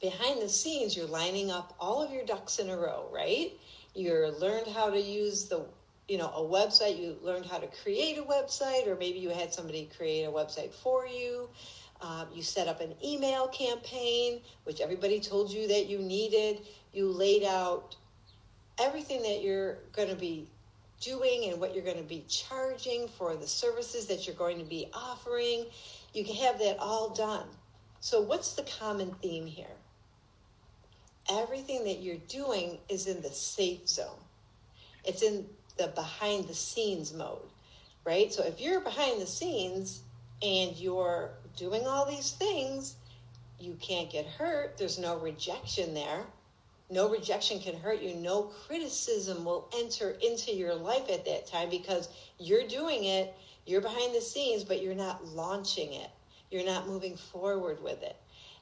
behind 0.00 0.40
the 0.40 0.48
scenes, 0.48 0.96
you're 0.96 1.06
lining 1.06 1.50
up 1.50 1.74
all 1.78 2.02
of 2.02 2.12
your 2.12 2.24
ducks 2.24 2.58
in 2.58 2.70
a 2.70 2.76
row, 2.76 3.08
right? 3.12 3.52
You're 3.94 4.30
learned 4.30 4.68
how 4.68 4.90
to 4.90 5.00
use 5.00 5.46
the 5.46 5.66
you 6.08 6.18
know 6.18 6.28
a 6.28 6.40
website 6.40 7.00
you 7.00 7.16
learned 7.22 7.46
how 7.46 7.58
to 7.58 7.66
create 7.82 8.16
a 8.16 8.22
website 8.22 8.86
or 8.86 8.94
maybe 8.94 9.18
you 9.18 9.30
had 9.30 9.52
somebody 9.52 9.90
create 9.96 10.22
a 10.22 10.30
website 10.30 10.72
for 10.72 11.04
you 11.04 11.48
um, 12.00 12.26
you 12.32 12.42
set 12.42 12.68
up 12.68 12.80
an 12.80 12.94
email 13.04 13.48
campaign, 13.48 14.40
which 14.64 14.80
everybody 14.80 15.20
told 15.20 15.50
you 15.50 15.66
that 15.68 15.86
you 15.86 15.98
needed. 15.98 16.60
You 16.92 17.10
laid 17.10 17.44
out 17.44 17.96
everything 18.78 19.22
that 19.22 19.42
you're 19.42 19.78
going 19.92 20.08
to 20.08 20.16
be 20.16 20.48
doing 21.00 21.50
and 21.50 21.60
what 21.60 21.74
you're 21.74 21.84
going 21.84 21.96
to 21.96 22.02
be 22.02 22.24
charging 22.28 23.08
for 23.08 23.36
the 23.36 23.46
services 23.46 24.06
that 24.06 24.26
you're 24.26 24.36
going 24.36 24.58
to 24.58 24.64
be 24.64 24.88
offering. 24.94 25.66
You 26.12 26.24
can 26.24 26.34
have 26.36 26.58
that 26.58 26.78
all 26.78 27.10
done. 27.10 27.46
So, 28.00 28.20
what's 28.20 28.54
the 28.54 28.66
common 28.78 29.14
theme 29.22 29.46
here? 29.46 29.66
Everything 31.30 31.84
that 31.84 32.00
you're 32.00 32.16
doing 32.28 32.78
is 32.88 33.06
in 33.06 33.20
the 33.22 33.30
safe 33.30 33.88
zone, 33.88 34.20
it's 35.04 35.22
in 35.22 35.46
the 35.76 35.88
behind 35.88 36.46
the 36.46 36.54
scenes 36.54 37.12
mode, 37.12 37.50
right? 38.04 38.32
So, 38.32 38.42
if 38.44 38.60
you're 38.60 38.80
behind 38.80 39.20
the 39.20 39.26
scenes 39.26 40.02
and 40.42 40.76
you're 40.76 41.32
doing 41.56 41.86
all 41.86 42.06
these 42.06 42.32
things, 42.32 42.96
you 43.58 43.76
can't 43.80 44.10
get 44.10 44.26
hurt. 44.26 44.76
There's 44.78 44.98
no 44.98 45.18
rejection 45.18 45.94
there. 45.94 46.24
No 46.88 47.08
rejection 47.08 47.58
can 47.58 47.76
hurt 47.76 48.00
you. 48.00 48.14
No 48.14 48.42
criticism 48.42 49.44
will 49.44 49.68
enter 49.76 50.16
into 50.22 50.54
your 50.54 50.74
life 50.74 51.10
at 51.10 51.24
that 51.24 51.46
time 51.46 51.68
because 51.68 52.08
you're 52.38 52.68
doing 52.68 53.04
it, 53.04 53.34
you're 53.64 53.80
behind 53.80 54.14
the 54.14 54.20
scenes, 54.20 54.62
but 54.62 54.82
you're 54.82 54.94
not 54.94 55.24
launching 55.26 55.92
it. 55.94 56.10
You're 56.50 56.66
not 56.66 56.86
moving 56.86 57.16
forward 57.16 57.82
with 57.82 58.02
it. 58.02 58.16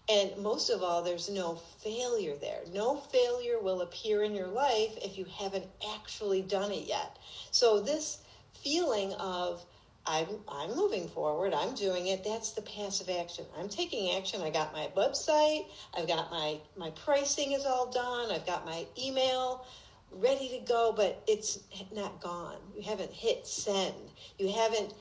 And 0.09 0.37
most 0.43 0.71
of 0.71 0.83
all, 0.83 1.03
there's 1.03 1.31
no 1.31 1.57
failure 1.83 2.35
there. 2.41 2.61
No 2.73 2.97
failure 2.97 3.59
will 3.61 3.81
appear 3.81 4.23
in 4.23 4.35
your 4.35 4.47
life 4.47 4.97
if 5.03 5.19
you 5.19 5.25
haven't 5.25 5.67
actually 5.95 6.43
done 6.43 6.73
it 6.73 6.87
yet. 6.87 7.19
So, 7.51 7.81
this 7.81 8.19
feeling 8.53 9.13
of 9.15 9.65
I'm 10.07 10.29
I'm 10.49 10.77
moving 10.77 11.09
forward. 11.09 11.55
I'm 11.55 11.75
doing 11.75 12.09
it. 12.09 12.25
That's 12.25 12.53
the 12.53 12.63
passive 12.63 13.09
action. 13.09 13.47
I'm 13.59 13.69
taking 13.69 14.17
action. 14.17 14.43
I 14.43 14.51
got 14.51 14.73
my 14.73 14.89
website. 14.97 15.67
I've 15.97 16.07
got 16.07 16.31
my 16.31 16.59
my 16.77 16.91
pricing 16.91 17.53
is 17.53 17.65
all 17.65 17.91
done. 17.91 18.31
I've 18.31 18.47
got 18.47 18.67
my 18.67 18.87
email 19.03 19.67
ready 20.13 20.49
to 20.51 20.59
go, 20.67 20.93
but 20.95 21.23
it's 21.27 21.61
not 21.93 22.21
gone. 22.21 22.59
You 22.77 22.83
haven't 22.83 23.13
hit 23.13 23.47
send. 23.47 23.95
You 24.39 24.53
haven't 24.53 24.95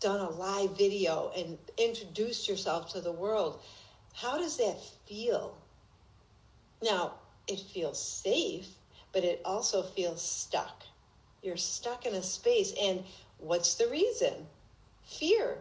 done 0.00 0.20
a 0.20 0.30
live 0.30 0.76
video 0.76 1.30
and 1.36 1.58
introduced 1.76 2.48
yourself 2.48 2.92
to 2.92 3.00
the 3.00 3.12
world. 3.12 3.60
How 4.14 4.38
does 4.38 4.56
that 4.56 4.78
feel? 5.06 5.56
Now, 6.82 7.14
it 7.46 7.60
feels 7.60 8.02
safe, 8.02 8.68
but 9.12 9.24
it 9.24 9.42
also 9.44 9.82
feels 9.82 10.22
stuck. 10.22 10.82
You're 11.42 11.58
stuck 11.58 12.06
in 12.06 12.14
a 12.14 12.22
space 12.22 12.72
and 12.80 13.04
What's 13.40 13.74
the 13.74 13.88
reason? 13.88 14.34
Fear. 15.02 15.58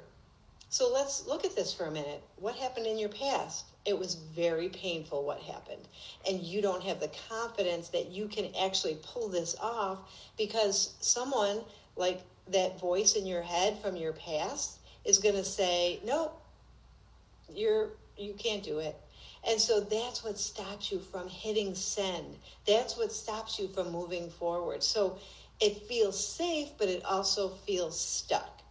So 0.70 0.92
let's 0.94 1.26
look 1.26 1.46
at 1.46 1.56
this 1.56 1.74
for 1.74 1.86
a 1.86 1.92
minute. 1.92 2.22
What 2.36 2.56
happened 2.56 2.86
in 2.86 3.00
your 3.00 3.10
past? 3.10 3.66
It 3.86 3.98
was 3.98 4.16
very 4.16 4.70
painful 4.70 5.24
what 5.24 5.40
happened. 5.40 5.88
And 6.28 6.40
you 6.42 6.62
don't 6.62 6.84
have 6.84 7.00
the 7.00 7.10
confidence 7.30 7.90
that 7.90 8.12
you 8.12 8.28
can 8.28 8.54
actually 8.62 9.00
pull 9.02 9.30
this 9.30 9.56
off 9.60 9.98
because 10.38 10.94
someone 11.00 11.62
like 11.96 12.22
that 12.52 12.80
voice 12.80 13.16
in 13.16 13.26
your 13.26 13.42
head 13.42 13.80
from 13.82 13.96
your 13.96 14.14
past 14.14 14.78
is 15.06 15.18
going 15.18 15.36
to 15.36 15.44
say, 15.44 16.00
"Nope. 16.06 16.40
You're 17.52 17.90
you 18.18 18.34
can't 18.34 18.64
do 18.64 18.80
it." 18.80 18.96
And 19.48 19.60
so 19.60 19.80
that's 19.80 20.24
what 20.24 20.38
stops 20.38 20.92
you 20.92 21.00
from 21.00 21.30
hitting 21.30 21.74
send. 21.74 22.38
That's 22.68 22.98
what 22.98 23.12
stops 23.12 23.58
you 23.58 23.70
from 23.70 23.92
moving 23.92 24.30
forward. 24.30 24.84
So 24.84 25.18
it 25.60 25.84
feels 25.88 26.24
safe, 26.24 26.70
but 26.78 26.88
it 26.88 27.04
also 27.06 27.50
feels 27.50 28.00
stuck. 28.00 28.62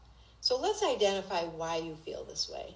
So 0.41 0.59
let's 0.59 0.83
identify 0.83 1.43
why 1.45 1.77
you 1.77 1.95
feel 1.95 2.25
this 2.25 2.49
way. 2.49 2.75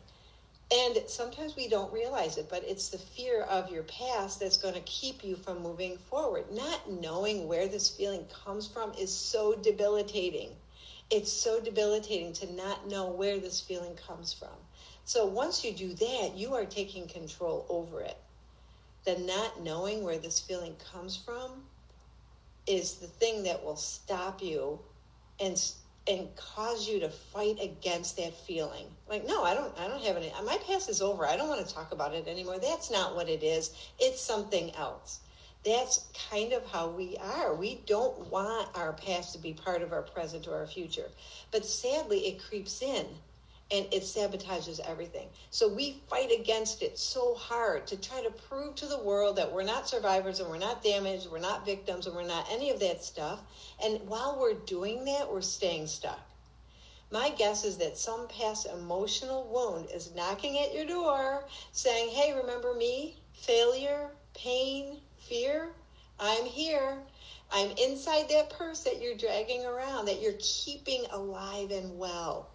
And 0.75 0.99
sometimes 1.07 1.55
we 1.55 1.69
don't 1.69 1.93
realize 1.93 2.39
it, 2.39 2.49
but 2.49 2.65
it's 2.65 2.89
the 2.89 2.99
fear 2.99 3.43
of 3.43 3.71
your 3.71 3.83
past 3.85 4.41
that's 4.41 4.57
going 4.57 4.75
to 4.75 4.81
keep 4.81 5.23
you 5.23 5.37
from 5.37 5.63
moving 5.63 5.99
forward. 5.99 6.45
Not 6.51 6.91
knowing 6.91 7.47
where 7.47 7.69
this 7.69 7.91
feeling 7.91 8.25
comes 8.45 8.67
from 8.67 8.93
is 8.95 9.15
so 9.15 9.55
debilitating. 9.55 10.51
It's 11.11 11.31
so 11.31 11.61
debilitating 11.61 12.33
to 12.35 12.53
not 12.55 12.89
know 12.89 13.11
where 13.11 13.39
this 13.39 13.61
feeling 13.61 13.95
comes 13.97 14.33
from. 14.33 14.57
So 15.05 15.27
once 15.27 15.63
you 15.63 15.73
do 15.73 15.93
that, 15.93 16.33
you 16.37 16.55
are 16.55 16.65
taking 16.65 17.07
control 17.07 17.67
over 17.69 18.01
it. 18.01 18.17
The 19.05 19.19
not 19.19 19.63
knowing 19.63 20.05
where 20.05 20.19
this 20.19 20.41
feeling 20.41 20.77
comes 20.93 21.17
from 21.17 21.65
is 22.67 22.95
the 22.95 23.07
thing 23.07 23.43
that 23.45 23.65
will 23.65 23.77
stop 23.77 24.43
you 24.43 24.79
and 25.41 25.61
and 26.09 26.29
cause 26.35 26.89
you 26.89 26.99
to 26.99 27.09
fight 27.09 27.59
against 27.63 28.17
that 28.17 28.35
feeling. 28.35 28.87
Like 29.09 29.27
no 29.27 29.43
i 29.45 29.55
don't 29.55 29.77
i 29.79 29.87
don't 29.87 30.03
have 30.03 30.17
any 30.17 30.33
my 30.45 30.59
past 30.67 30.89
is 30.89 31.01
over. 31.03 31.27
I 31.27 31.37
don't 31.37 31.49
want 31.49 31.67
to 31.67 31.75
talk 31.75 31.93
about 31.93 32.15
it 32.15 32.27
anymore. 32.27 32.59
That's 32.59 32.91
not 32.91 33.15
what 33.15 33.29
it 33.29 33.43
is. 33.43 33.75
It's 33.99 34.21
something 34.21 34.75
else. 34.77 35.21
That's 35.65 36.09
kind 36.31 36.53
of 36.53 36.67
how 36.67 36.89
we 36.89 37.17
are. 37.19 37.55
We 37.55 37.81
don't 37.87 38.31
want 38.31 38.69
our 38.75 38.93
past 38.95 39.33
to 39.35 39.39
be 39.39 39.53
part 39.53 39.83
of 39.83 39.93
our 39.93 40.03
present 40.03 40.49
or 40.49 40.57
our 40.57 40.67
future. 40.67 41.09
But 41.53 41.65
sadly 41.65 42.27
it 42.27 42.43
creeps 42.43 42.83
in 42.83 43.07
and 43.73 43.87
it 43.91 44.03
sabotages 44.03 44.81
everything. 44.87 45.29
So 45.51 45.67
we 45.67 46.03
fight 46.09 46.31
against 46.31 46.83
it 46.83 46.99
so 46.99 47.35
hard 47.35 47.87
to 47.87 47.97
try 47.97 48.23
to 48.23 48.31
prove 48.31 48.75
to 48.77 48.87
the 48.87 48.99
world 48.99 49.37
that 49.37 49.51
we're 49.51 49.63
not 49.63 49.89
survivors 49.89 50.41
and 50.41 50.51
we're 50.51 50.59
not 50.59 50.85
damaged, 50.85 51.29
we're 51.31 51.39
not 51.39 51.65
victims, 51.65 52.07
and 52.07 52.15
we're 52.15 52.27
not 52.27 52.47
any 52.51 52.71
of 52.71 52.81
that 52.81 53.03
stuff. 53.03 53.41
And 53.83 54.01
while 54.07 54.37
we're 54.39 54.55
doing 54.55 55.07
that, 55.07 55.33
we're 55.33 55.41
staying 55.41 55.87
stuck. 55.87 56.21
My 57.11 57.31
guess 57.31 57.65
is 57.65 57.79
that 57.79 57.97
some 57.97 58.29
past 58.29 58.67
emotional 58.67 59.51
wound 59.51 59.89
is 59.95 60.15
knocking 60.15 60.59
at 60.59 60.75
your 60.75 60.87
door 60.87 61.45
saying, 61.73 62.11
Hey, 62.11 62.35
remember 62.35 62.75
me? 62.75 63.17
Failure, 63.33 64.11
pain, 64.35 64.99
fear? 65.19 65.71
I'm 66.21 66.45
here. 66.45 66.99
I'm 67.51 67.71
inside 67.83 68.29
that 68.31 68.51
purse 68.51 68.85
that 68.85 69.01
you're 69.03 69.17
dragging 69.17 69.65
around, 69.65 70.07
that 70.07 70.23
you're 70.23 70.39
keeping 70.39 71.05
alive 71.11 71.71
and 71.71 71.99
well 71.99 72.52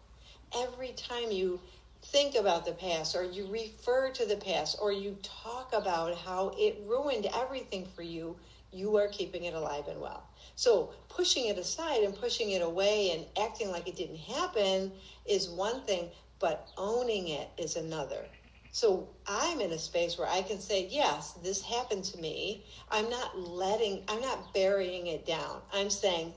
every 0.56 0.94
time 0.94 1.32
you 1.32 1.60
think 2.02 2.36
about 2.36 2.66
the 2.66 2.74
past 2.74 3.16
or 3.16 3.24
you 3.24 3.48
refer 3.48 4.10
to 4.12 4.26
the 4.26 4.38
past 4.38 4.78
or 4.82 4.92
you 4.92 5.18
talk 5.24 5.74
about 5.74 6.18
how 6.18 6.54
it 6.58 6.82
ruined 6.86 7.28
everything 7.36 7.88
for 7.96 8.04
you, 8.04 8.36
you 8.72 8.98
are 8.98 9.08
keeping 9.08 9.46
it 9.46 9.54
alive 9.54 9.88
and 9.88 10.00
well. 10.00 10.24
So 10.56 10.92
pushing 11.10 11.48
it 11.48 11.58
aside 11.58 12.04
and 12.04 12.16
pushing 12.16 12.52
it 12.52 12.62
away 12.62 13.12
and 13.12 13.26
acting 13.46 13.72
like 13.72 13.88
it 13.88 13.96
didn't 13.96 14.20
happen 14.20 14.92
is 15.26 15.50
one 15.50 15.82
thing, 15.82 16.10
but 16.40 16.68
owning 16.78 17.30
it 17.30 17.50
is 17.58 17.76
another. 17.76 18.26
So 18.72 19.08
I'm 19.28 19.60
in 19.60 19.72
a 19.72 19.78
space 19.78 20.18
where 20.18 20.28
I 20.28 20.42
can 20.42 20.60
say, 20.60 20.88
yes, 20.90 21.34
this 21.44 21.62
happened 21.62 22.04
to 22.06 22.20
me. 22.20 22.66
I'm 22.92 23.10
not 23.10 23.38
letting, 23.40 24.04
I'm 24.08 24.22
not 24.22 24.54
burying 24.54 25.08
it 25.08 25.26
down. 25.26 25.62
I'm 25.74 25.90
saying, 25.90 26.34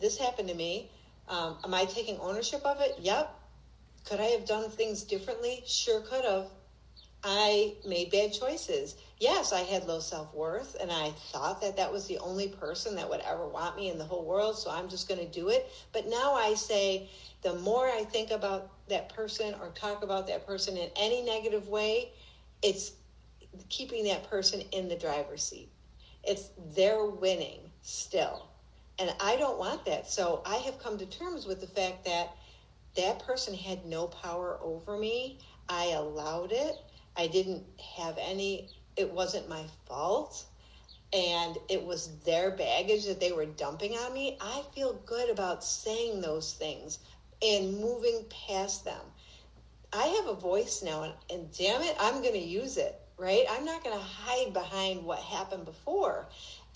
this 0.00 0.18
happened 0.18 0.48
to 0.48 0.54
me. 0.54 0.90
Um, 1.28 1.58
am 1.64 1.74
I 1.74 1.84
taking 1.84 2.18
ownership 2.18 2.64
of 2.64 2.80
it? 2.80 2.96
Yep. 3.00 3.34
Could 4.04 4.20
I 4.20 4.26
have 4.26 4.46
done 4.46 4.70
things 4.70 5.02
differently? 5.02 5.62
Sure 5.66 6.00
could 6.00 6.24
have. 6.24 6.46
I 7.24 7.74
made 7.84 8.12
bad 8.12 8.32
choices. 8.32 8.94
Yes, 9.18 9.52
I 9.52 9.60
had 9.60 9.84
low 9.84 9.98
self 9.98 10.32
worth, 10.32 10.76
and 10.80 10.92
I 10.92 11.10
thought 11.32 11.60
that 11.62 11.76
that 11.76 11.90
was 11.90 12.06
the 12.06 12.18
only 12.18 12.48
person 12.48 12.94
that 12.96 13.08
would 13.08 13.20
ever 13.20 13.48
want 13.48 13.76
me 13.76 13.90
in 13.90 13.98
the 13.98 14.04
whole 14.04 14.24
world, 14.24 14.56
so 14.56 14.70
I'm 14.70 14.88
just 14.88 15.08
going 15.08 15.18
to 15.18 15.26
do 15.26 15.48
it. 15.48 15.68
But 15.92 16.06
now 16.06 16.34
I 16.34 16.54
say, 16.54 17.08
the 17.42 17.54
more 17.54 17.88
I 17.88 18.04
think 18.04 18.30
about 18.30 18.70
that 18.88 19.08
person 19.14 19.54
or 19.60 19.70
talk 19.70 20.04
about 20.04 20.28
that 20.28 20.46
person 20.46 20.76
in 20.76 20.88
any 20.94 21.22
negative 21.22 21.68
way, 21.68 22.12
it's 22.62 22.92
keeping 23.68 24.04
that 24.04 24.30
person 24.30 24.60
in 24.72 24.88
the 24.88 24.96
driver's 24.96 25.42
seat. 25.42 25.70
It's 26.22 26.50
they're 26.76 27.06
winning 27.06 27.58
still. 27.82 28.48
And 28.98 29.14
I 29.20 29.36
don't 29.36 29.58
want 29.58 29.84
that. 29.84 30.10
So 30.10 30.42
I 30.46 30.56
have 30.56 30.78
come 30.78 30.96
to 30.98 31.06
terms 31.06 31.46
with 31.46 31.60
the 31.60 31.66
fact 31.66 32.04
that 32.06 32.34
that 32.96 33.18
person 33.20 33.54
had 33.54 33.84
no 33.84 34.06
power 34.06 34.58
over 34.62 34.96
me. 34.96 35.38
I 35.68 35.92
allowed 35.96 36.52
it. 36.52 36.76
I 37.16 37.26
didn't 37.26 37.64
have 37.96 38.16
any, 38.20 38.70
it 38.96 39.10
wasn't 39.10 39.48
my 39.48 39.64
fault. 39.86 40.44
And 41.12 41.56
it 41.68 41.82
was 41.82 42.18
their 42.24 42.50
baggage 42.50 43.06
that 43.06 43.20
they 43.20 43.32
were 43.32 43.46
dumping 43.46 43.92
on 43.92 44.12
me. 44.12 44.38
I 44.40 44.62
feel 44.74 44.94
good 45.06 45.30
about 45.30 45.62
saying 45.62 46.20
those 46.20 46.54
things 46.54 46.98
and 47.42 47.78
moving 47.78 48.24
past 48.48 48.84
them. 48.84 49.00
I 49.92 50.06
have 50.06 50.26
a 50.26 50.34
voice 50.34 50.82
now, 50.82 51.04
and, 51.04 51.12
and 51.30 51.52
damn 51.56 51.80
it, 51.82 51.96
I'm 52.00 52.20
going 52.20 52.34
to 52.34 52.38
use 52.38 52.76
it, 52.76 53.00
right? 53.18 53.44
I'm 53.48 53.64
not 53.64 53.84
going 53.84 53.96
to 53.96 54.04
hide 54.04 54.52
behind 54.52 55.04
what 55.04 55.20
happened 55.20 55.64
before. 55.64 56.26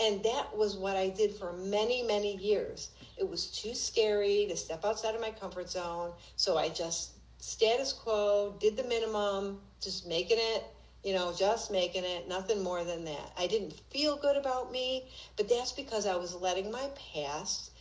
And 0.02 0.23
that 0.23 0.57
was 0.57 0.76
what 0.76 0.97
I 0.97 1.09
did 1.09 1.35
for 1.35 1.52
many, 1.52 2.02
many 2.02 2.37
years. 2.37 2.90
It 3.19 3.28
was 3.28 3.47
too 3.47 3.75
scary 3.75 4.47
to 4.49 4.57
step 4.57 4.85
outside 4.85 5.14
of 5.14 5.21
my 5.21 5.30
comfort 5.30 5.69
zone. 5.69 6.12
So 6.37 6.57
I 6.57 6.71
just 6.71 7.12
status 7.38 7.92
quo, 7.92 8.57
did 8.61 8.76
the 8.76 8.85
minimum, 8.85 9.61
just 9.80 10.07
making 10.07 10.38
it, 10.38 10.64
you 11.04 11.14
know, 11.14 11.35
just 11.37 11.71
making 11.71 12.04
it, 12.04 12.28
nothing 12.28 12.62
more 12.62 12.85
than 12.85 13.04
that. 13.04 13.33
I 13.38 13.47
didn't 13.47 13.73
feel 13.73 14.16
good 14.16 14.37
about 14.37 14.71
me, 14.71 15.09
but 15.37 15.49
that's 15.49 15.73
because 15.73 16.07
I 16.07 16.16
was 16.16 16.35
letting 16.35 16.71
my 16.71 16.88
past 17.12 17.73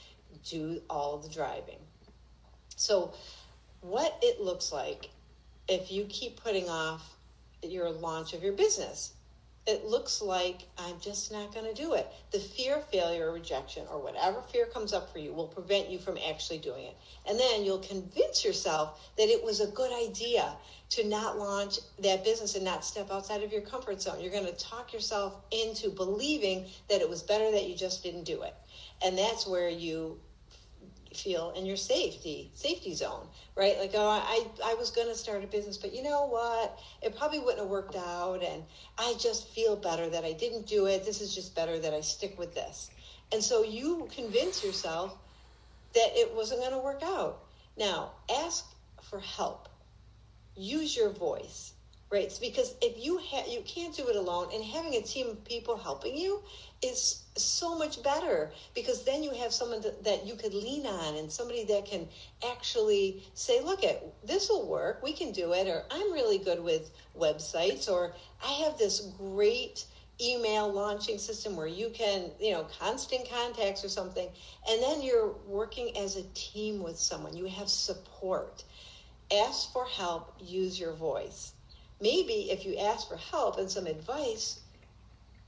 do 0.46 0.82
all 0.90 1.18
the 1.18 1.30
driving. 1.30 1.80
So, 2.76 3.14
what 3.82 4.18
it 4.22 4.42
looks 4.42 4.72
like 4.72 5.10
if 5.68 5.92
you 5.92 6.06
keep 6.06 6.42
putting 6.42 6.70
off 6.70 7.18
your 7.62 7.90
launch 7.90 8.34
of 8.34 8.44
your 8.44 8.54
business 8.54 9.14
it 9.70 9.86
looks 9.86 10.22
like 10.22 10.68
I'm 10.78 11.00
just 11.00 11.32
not 11.32 11.54
going 11.54 11.66
to 11.66 11.80
do 11.80 11.94
it. 11.94 12.08
The 12.32 12.40
fear 12.40 12.78
of 12.78 12.88
failure 12.88 13.30
or 13.30 13.34
rejection 13.34 13.84
or 13.92 14.02
whatever 14.02 14.42
fear 14.42 14.66
comes 14.66 14.94
up 14.94 15.14
for 15.14 15.20
you 15.20 15.32
will 15.32 15.48
prevent 15.48 15.90
you 15.90 16.00
from 16.00 16.18
actually 16.28 16.58
doing 16.58 16.86
it. 16.86 16.98
And 17.28 17.40
then 17.40 17.64
you'll 17.64 17.80
convince 17.80 18.44
yourself 18.44 19.12
that 19.18 19.30
it 19.30 19.44
was 19.44 19.60
a 19.62 19.68
good 19.68 19.92
idea 19.94 20.56
to 20.90 21.08
not 21.08 21.38
launch 21.38 21.78
that 22.00 22.24
business 22.24 22.56
and 22.56 22.66
not 22.66 22.84
step 22.84 23.12
outside 23.12 23.44
of 23.44 23.52
your 23.52 23.62
comfort 23.62 24.02
zone. 24.02 24.20
You're 24.20 24.32
going 24.32 24.46
to 24.46 24.58
talk 24.58 24.92
yourself 24.92 25.40
into 25.52 25.90
believing 25.90 26.66
that 26.90 27.02
it 27.02 27.10
was 27.10 27.22
better 27.22 27.52
that 27.52 27.70
you 27.70 27.76
just 27.76 28.02
didn't 28.02 28.24
do 28.24 28.42
it. 28.42 28.56
And 29.06 29.18
that's 29.18 29.46
where 29.46 29.70
you 29.70 30.20
feel 31.14 31.52
in 31.56 31.66
your 31.66 31.78
safety 31.78 32.52
safety 32.54 32.94
zone 32.94 33.26
right? 33.56 33.78
Like 33.80 33.92
oh 33.96 34.08
i 34.08 34.46
i 34.64 34.74
was 34.76 34.92
going 34.92 35.08
to 35.08 35.16
start 35.16 35.44
a 35.44 35.48
business 35.48 35.78
but 35.78 35.94
you 35.94 36.04
know 36.04 36.28
what? 36.28 36.80
It 37.02 37.18
probably 37.18 37.40
wouldn't 37.40 37.60
have 37.60 37.70
worked 37.70 37.96
out 37.96 38.44
and 38.44 38.64
i 38.98 39.14
just 39.20 39.48
feel 39.50 39.76
better 39.76 40.10
that 40.10 40.24
i 40.24 40.34
didn't 40.34 40.68
do 40.68 40.86
it. 40.88 41.06
This 41.06 41.22
is 41.22 41.34
just 41.34 41.56
better 41.56 41.80
that 41.80 41.94
i 41.94 42.02
stick 42.02 42.38
with 42.38 42.54
this. 42.54 42.90
And 43.32 43.44
so 43.44 43.64
you 43.64 44.08
convince 44.16 44.64
yourself 44.64 45.18
that 45.94 46.10
it 46.14 46.34
wasn't 46.36 46.62
going 46.62 46.74
to 46.74 46.80
work 46.80 47.02
out. 47.04 47.40
Now 47.78 48.12
ask 48.44 48.66
for 49.04 49.20
help. 49.20 49.70
Use 50.56 50.96
your 50.96 51.10
voice 51.10 51.74
right? 52.12 52.24
It's 52.24 52.40
because 52.40 52.74
if 52.82 53.04
you 53.04 53.20
ha- 53.22 53.46
you 53.48 53.62
can't 53.62 53.96
do 53.96 54.08
it 54.08 54.16
alone 54.16 54.50
and 54.54 54.64
having 54.64 54.96
a 54.96 55.02
team 55.02 55.30
of 55.30 55.44
people 55.46 55.78
helping 55.78 56.18
you 56.18 56.42
is 56.82 57.24
so 57.36 57.78
much 57.78 58.02
better 58.04 58.52
because 58.74 59.04
then 59.04 59.24
you 59.24 59.32
have 59.32 59.52
someone 59.52 59.82
that, 59.82 60.04
that 60.04 60.26
you 60.26 60.36
could 60.36 60.54
lean 60.54 60.86
on 60.86 61.16
and 61.16 61.32
somebody 61.32 61.66
that 61.66 61.86
can 61.86 62.08
actually 62.50 63.24
say 63.34 63.62
look 63.62 63.84
at 63.84 64.02
this 64.26 64.50
will 64.50 64.68
work. 64.68 65.02
We 65.04 65.14
can 65.14 65.32
do 65.32 65.54
it 65.54 65.68
or 65.68 65.84
i'm 65.92 66.12
really 66.14 66.38
good 66.38 66.64
with 66.64 66.92
websites 67.18 67.90
or 67.90 68.14
i 68.46 68.52
have 68.64 68.78
this 68.78 69.12
great 69.18 69.86
email 70.22 70.72
launching 70.72 71.18
system 71.18 71.56
where 71.56 71.68
you 71.68 71.90
can 71.94 72.30
you 72.40 72.52
know 72.52 72.66
constant 72.80 73.30
contacts 73.30 73.86
or 73.86 73.90
something 73.90 74.28
and 74.70 74.84
then 74.84 75.02
you're 75.02 75.34
working 75.48 75.98
as 75.98 76.16
a 76.18 76.24
team 76.34 76.84
with 76.84 76.98
someone. 76.98 77.36
You 77.36 77.46
have 77.48 77.70
support. 77.70 78.64
Ask 79.32 79.72
for 79.72 79.86
help. 79.86 80.34
Use 80.40 80.80
your 80.80 80.94
voice. 80.94 81.54
Maybe 82.02 82.52
if 82.52 82.66
you 82.66 82.78
ask 82.78 83.08
for 83.08 83.18
help 83.18 83.58
and 83.58 83.70
some 83.70 83.88
advice 83.88 84.60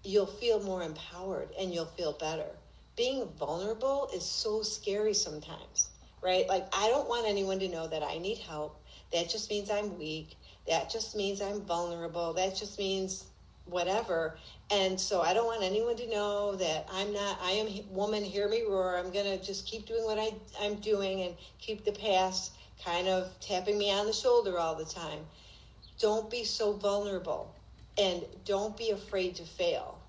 you'll 0.04 0.26
feel 0.26 0.62
more 0.64 0.84
empowered 0.84 1.50
and 1.60 1.74
you'll 1.74 1.86
feel 1.86 2.14
better. 2.14 2.48
Being 2.96 3.28
vulnerable 3.40 4.10
is 4.14 4.26
so 4.26 4.62
scary 4.62 5.14
sometimes, 5.14 5.90
right? 6.22 6.48
Like, 6.48 6.68
I 6.76 6.90
don't 6.90 7.08
want 7.08 7.28
anyone 7.28 7.60
to 7.60 7.68
know 7.68 7.88
that 7.88 8.04
I 8.04 8.18
need 8.18 8.40
help. 8.40 8.82
That 9.14 9.30
just 9.30 9.50
means 9.50 9.70
I'm 9.70 9.98
weak. 9.98 10.36
That 10.68 10.90
just 10.90 11.16
means 11.16 11.42
I'm 11.42 11.62
vulnerable. 11.62 12.34
That 12.34 12.56
just 12.56 12.78
means 12.78 13.26
whatever. 13.66 14.38
And 14.70 15.00
so 15.00 15.22
I 15.22 15.34
don't 15.34 15.46
want 15.46 15.64
anyone 15.64 15.96
to 15.98 16.10
know 16.10 16.56
that 16.56 16.88
I'm 16.92 17.14
not, 17.14 17.40
I 17.42 17.52
am 17.52 17.68
woman, 17.90 18.24
hear 18.24 18.50
me 18.50 18.64
roar. 18.68 18.98
I'm 18.98 19.12
going 19.12 19.38
to 19.38 19.44
just 19.44 19.66
keep 19.66 19.86
doing 19.86 20.04
what 20.04 20.20
I, 20.20 20.34
I'm 20.62 20.76
doing 20.76 21.22
and 21.22 21.36
keep 21.60 21.86
the 21.86 21.92
past 21.92 22.54
kind 22.84 23.08
of 23.08 23.34
tapping 23.40 23.78
me 23.78 23.92
on 23.92 24.06
the 24.06 24.14
shoulder 24.14 24.58
all 24.58 24.76
the 24.76 24.86
time. 24.86 25.20
Don't 26.00 26.30
be 26.30 26.44
so 26.44 26.74
vulnerable 26.74 27.54
and 27.98 28.24
don't 28.46 28.76
be 28.78 28.92
afraid 28.92 29.36
to 29.36 29.44
fail. 29.44 30.00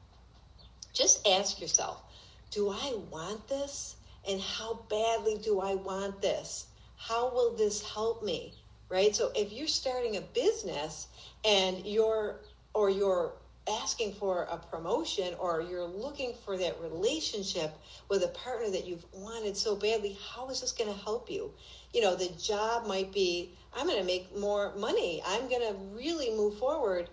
Just 0.92 1.26
ask 1.26 1.60
yourself 1.60 2.02
do 2.50 2.68
I 2.68 2.94
want 3.10 3.48
this? 3.48 3.96
And 4.28 4.40
how 4.40 4.80
badly 4.88 5.38
do 5.42 5.60
I 5.60 5.74
want 5.74 6.20
this? 6.20 6.66
How 6.96 7.30
will 7.30 7.56
this 7.56 7.82
help 7.82 8.22
me? 8.22 8.54
Right? 8.88 9.16
So 9.16 9.32
if 9.34 9.52
you're 9.52 9.66
starting 9.66 10.16
a 10.16 10.20
business 10.20 11.08
and 11.46 11.84
you're, 11.86 12.40
or 12.74 12.90
you're 12.90 13.32
asking 13.68 14.12
for 14.12 14.46
a 14.50 14.58
promotion 14.58 15.34
or 15.38 15.62
you're 15.62 15.86
looking 15.86 16.34
for 16.44 16.58
that 16.58 16.80
relationship 16.80 17.72
with 18.08 18.22
a 18.22 18.28
partner 18.28 18.70
that 18.70 18.86
you've 18.86 19.04
wanted 19.12 19.56
so 19.56 19.74
badly, 19.74 20.18
how 20.34 20.48
is 20.50 20.60
this 20.60 20.72
going 20.72 20.92
to 20.92 21.00
help 21.00 21.30
you? 21.30 21.50
You 21.94 22.02
know, 22.02 22.14
the 22.14 22.28
job 22.38 22.86
might 22.86 23.12
be 23.12 23.54
I'm 23.74 23.86
going 23.86 23.98
to 23.98 24.04
make 24.04 24.36
more 24.36 24.74
money. 24.76 25.22
I'm 25.26 25.48
going 25.48 25.62
to 25.62 25.74
really 25.94 26.30
move 26.30 26.58
forward 26.58 27.08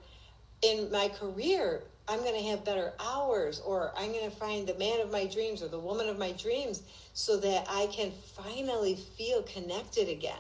in 0.62 0.92
my 0.92 1.10
career, 1.10 1.84
I'm 2.08 2.20
going 2.20 2.36
to 2.36 2.50
have 2.50 2.66
better 2.66 2.94
hours, 3.00 3.60
or 3.60 3.92
I'm 3.96 4.12
going 4.12 4.30
to 4.30 4.36
find 4.36 4.66
the 4.66 4.74
man 4.76 5.00
of 5.00 5.12
my 5.12 5.26
dreams 5.26 5.62
or 5.62 5.68
the 5.68 5.80
woman 5.80 6.10
of 6.10 6.18
my 6.18 6.32
dreams 6.32 6.82
so 7.14 7.38
that 7.38 7.66
I 7.70 7.88
can 7.88 8.12
finally 8.36 8.96
feel 8.96 9.44
connected 9.44 10.10
again. 10.10 10.36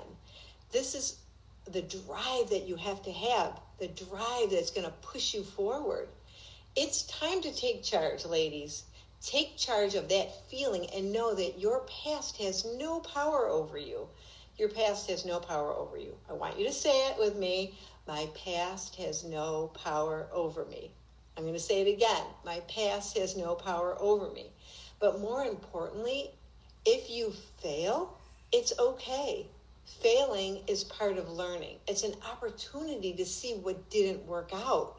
This 0.71 0.95
is 0.95 1.17
the 1.71 1.81
drive 1.81 2.49
that 2.49 2.67
you 2.67 2.75
have 2.75 3.03
to 3.03 3.11
have, 3.11 3.59
the 3.79 3.87
drive 3.87 4.51
that's 4.51 4.71
going 4.71 4.87
to 4.87 4.93
push 5.01 5.33
you 5.33 5.43
forward. 5.43 6.09
It's 6.75 7.03
time 7.03 7.41
to 7.41 7.55
take 7.55 7.83
charge, 7.83 8.25
ladies. 8.25 8.83
Take 9.21 9.57
charge 9.57 9.95
of 9.95 10.09
that 10.09 10.49
feeling 10.49 10.87
and 10.95 11.11
know 11.11 11.35
that 11.35 11.59
your 11.59 11.85
past 12.03 12.37
has 12.37 12.65
no 12.77 13.01
power 13.01 13.47
over 13.47 13.77
you. 13.77 14.07
Your 14.57 14.69
past 14.69 15.09
has 15.09 15.25
no 15.25 15.39
power 15.39 15.73
over 15.73 15.97
you. 15.97 16.15
I 16.29 16.33
want 16.33 16.57
you 16.57 16.65
to 16.65 16.73
say 16.73 17.07
it 17.09 17.17
with 17.19 17.35
me. 17.35 17.77
My 18.09 18.27
past 18.43 18.95
has 18.95 19.23
no 19.23 19.67
power 19.67 20.27
over 20.33 20.65
me. 20.65 20.89
I'm 21.37 21.43
going 21.43 21.53
to 21.53 21.59
say 21.59 21.81
it 21.81 21.93
again. 21.93 22.23
My 22.43 22.59
past 22.61 23.15
has 23.19 23.37
no 23.37 23.53
power 23.53 23.95
over 23.99 24.31
me. 24.31 24.47
But 24.99 25.21
more 25.21 25.45
importantly, 25.45 26.31
if 26.87 27.07
you 27.07 27.31
fail, 27.61 28.17
it's 28.51 28.73
okay. 28.79 29.45
Failing 29.85 30.63
is 30.65 30.83
part 30.83 31.19
of 31.19 31.29
learning. 31.29 31.77
It's 31.87 32.01
an 32.01 32.15
opportunity 32.27 33.13
to 33.13 33.25
see 33.27 33.53
what 33.61 33.91
didn't 33.91 34.25
work 34.25 34.49
out 34.55 34.95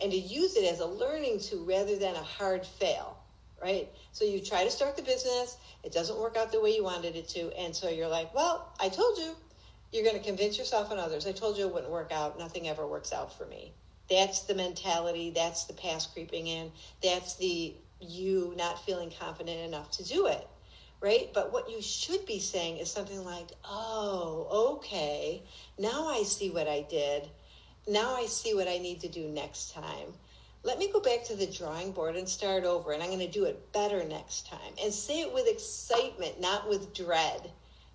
and 0.00 0.10
to 0.10 0.18
use 0.18 0.56
it 0.56 0.64
as 0.64 0.80
a 0.80 0.86
learning 0.86 1.40
tool 1.40 1.66
rather 1.66 1.96
than 1.96 2.14
a 2.14 2.22
hard 2.22 2.64
fail, 2.64 3.18
right? 3.62 3.90
So 4.12 4.24
you 4.24 4.40
try 4.40 4.64
to 4.64 4.70
start 4.70 4.96
the 4.96 5.02
business, 5.02 5.58
it 5.82 5.92
doesn't 5.92 6.18
work 6.18 6.38
out 6.38 6.50
the 6.50 6.62
way 6.62 6.74
you 6.74 6.82
wanted 6.82 7.14
it 7.14 7.28
to, 7.28 7.54
and 7.58 7.76
so 7.76 7.90
you're 7.90 8.08
like, 8.08 8.34
well, 8.34 8.72
I 8.80 8.88
told 8.88 9.18
you, 9.18 9.36
you're 9.94 10.02
going 10.02 10.18
to 10.18 10.26
convince 10.26 10.58
yourself 10.58 10.90
and 10.90 10.98
others. 10.98 11.24
I 11.24 11.30
told 11.30 11.56
you 11.56 11.68
it 11.68 11.72
wouldn't 11.72 11.92
work 11.92 12.10
out. 12.10 12.36
Nothing 12.36 12.68
ever 12.68 12.84
works 12.84 13.12
out 13.12 13.38
for 13.38 13.46
me. 13.46 13.72
That's 14.10 14.40
the 14.40 14.54
mentality. 14.54 15.30
That's 15.30 15.64
the 15.64 15.72
past 15.72 16.12
creeping 16.12 16.48
in. 16.48 16.72
That's 17.00 17.36
the 17.36 17.76
you 18.00 18.52
not 18.56 18.84
feeling 18.84 19.12
confident 19.18 19.60
enough 19.60 19.92
to 19.92 20.04
do 20.04 20.26
it. 20.26 20.48
Right? 21.00 21.30
But 21.32 21.52
what 21.52 21.70
you 21.70 21.80
should 21.80 22.26
be 22.26 22.40
saying 22.40 22.78
is 22.78 22.90
something 22.90 23.24
like, 23.24 23.48
oh, 23.64 24.78
okay. 24.78 25.42
Now 25.78 26.08
I 26.08 26.24
see 26.24 26.50
what 26.50 26.66
I 26.66 26.84
did. 26.90 27.28
Now 27.86 28.16
I 28.16 28.26
see 28.26 28.54
what 28.54 28.66
I 28.66 28.78
need 28.78 29.00
to 29.02 29.08
do 29.08 29.28
next 29.28 29.74
time. 29.74 30.12
Let 30.64 30.78
me 30.78 30.90
go 30.90 30.98
back 30.98 31.24
to 31.26 31.36
the 31.36 31.46
drawing 31.46 31.92
board 31.92 32.16
and 32.16 32.26
start 32.26 32.64
over, 32.64 32.92
and 32.92 33.02
I'm 33.02 33.10
going 33.10 33.20
to 33.20 33.30
do 33.30 33.44
it 33.44 33.70
better 33.72 34.02
next 34.02 34.48
time. 34.48 34.72
And 34.82 34.92
say 34.92 35.20
it 35.20 35.32
with 35.32 35.46
excitement, 35.46 36.40
not 36.40 36.68
with 36.68 36.94
dread 36.94 37.50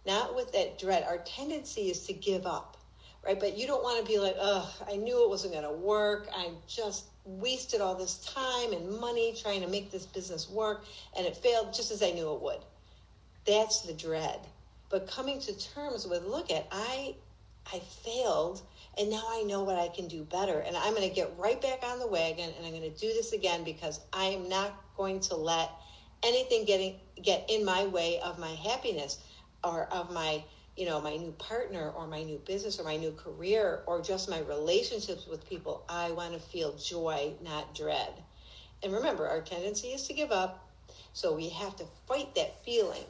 not 0.05 0.35
with 0.35 0.51
that 0.53 0.79
dread. 0.79 1.03
Our 1.03 1.19
tendency 1.19 1.89
is 1.89 2.05
to 2.07 2.13
give 2.13 2.45
up, 2.45 2.77
right? 3.25 3.39
But 3.39 3.57
you 3.57 3.67
don't 3.67 3.83
want 3.83 4.05
to 4.05 4.11
be 4.11 4.19
like, 4.19 4.35
oh, 4.39 4.73
I 4.87 4.95
knew 4.95 5.23
it 5.23 5.29
wasn't 5.29 5.53
going 5.53 5.65
to 5.65 5.71
work. 5.71 6.27
I 6.35 6.51
just 6.67 7.05
wasted 7.25 7.81
all 7.81 7.95
this 7.95 8.17
time 8.19 8.73
and 8.73 8.99
money 8.99 9.35
trying 9.39 9.61
to 9.61 9.67
make 9.67 9.91
this 9.91 10.05
business 10.05 10.49
work, 10.49 10.85
and 11.17 11.25
it 11.25 11.35
failed 11.35 11.73
just 11.73 11.91
as 11.91 12.01
I 12.01 12.11
knew 12.11 12.33
it 12.33 12.41
would. 12.41 12.59
That's 13.45 13.81
the 13.81 13.93
dread. 13.93 14.39
But 14.89 15.07
coming 15.07 15.39
to 15.41 15.69
terms 15.73 16.07
with, 16.07 16.25
look 16.25 16.49
at, 16.49 16.67
I, 16.71 17.15
I 17.71 17.79
failed, 17.79 18.61
and 18.97 19.09
now 19.09 19.23
I 19.29 19.43
know 19.43 19.63
what 19.63 19.77
I 19.77 19.89
can 19.89 20.07
do 20.07 20.23
better, 20.23 20.59
and 20.59 20.75
I'm 20.75 20.95
going 20.95 21.07
to 21.07 21.13
get 21.13 21.31
right 21.37 21.61
back 21.61 21.83
on 21.83 21.99
the 21.99 22.07
wagon, 22.07 22.49
and 22.57 22.65
I'm 22.65 22.71
going 22.71 22.91
to 22.91 22.97
do 22.99 23.07
this 23.07 23.33
again 23.33 23.63
because 23.63 23.99
I 24.11 24.25
am 24.25 24.49
not 24.49 24.73
going 24.97 25.19
to 25.21 25.35
let 25.35 25.69
anything 26.23 26.65
getting 26.65 26.95
get 27.21 27.45
in 27.49 27.63
my 27.63 27.85
way 27.85 28.19
of 28.19 28.39
my 28.39 28.51
happiness 28.51 29.19
or 29.63 29.85
of 29.91 30.11
my 30.11 30.43
you 30.79 30.85
know, 30.85 31.01
my 31.01 31.17
new 31.17 31.33
partner 31.33 31.89
or 31.89 32.07
my 32.07 32.23
new 32.23 32.37
business 32.37 32.79
or 32.79 32.85
my 32.85 32.95
new 32.95 33.11
career 33.11 33.81
or 33.85 34.01
just 34.01 34.29
my 34.29 34.39
relationships 34.39 35.27
with 35.27 35.47
people, 35.47 35.83
I 35.89 36.11
want 36.11 36.31
to 36.33 36.39
feel 36.39 36.71
joy, 36.77 37.33
not 37.43 37.75
dread. 37.75 38.13
And 38.81 38.93
remember, 38.93 39.27
our 39.27 39.41
tendency 39.41 39.89
is 39.89 40.07
to 40.07 40.13
give 40.13 40.31
up. 40.31 40.69
So 41.11 41.35
we 41.35 41.49
have 41.49 41.75
to 41.77 41.85
fight 42.07 42.33
that 42.35 42.63
feeling. 42.63 43.03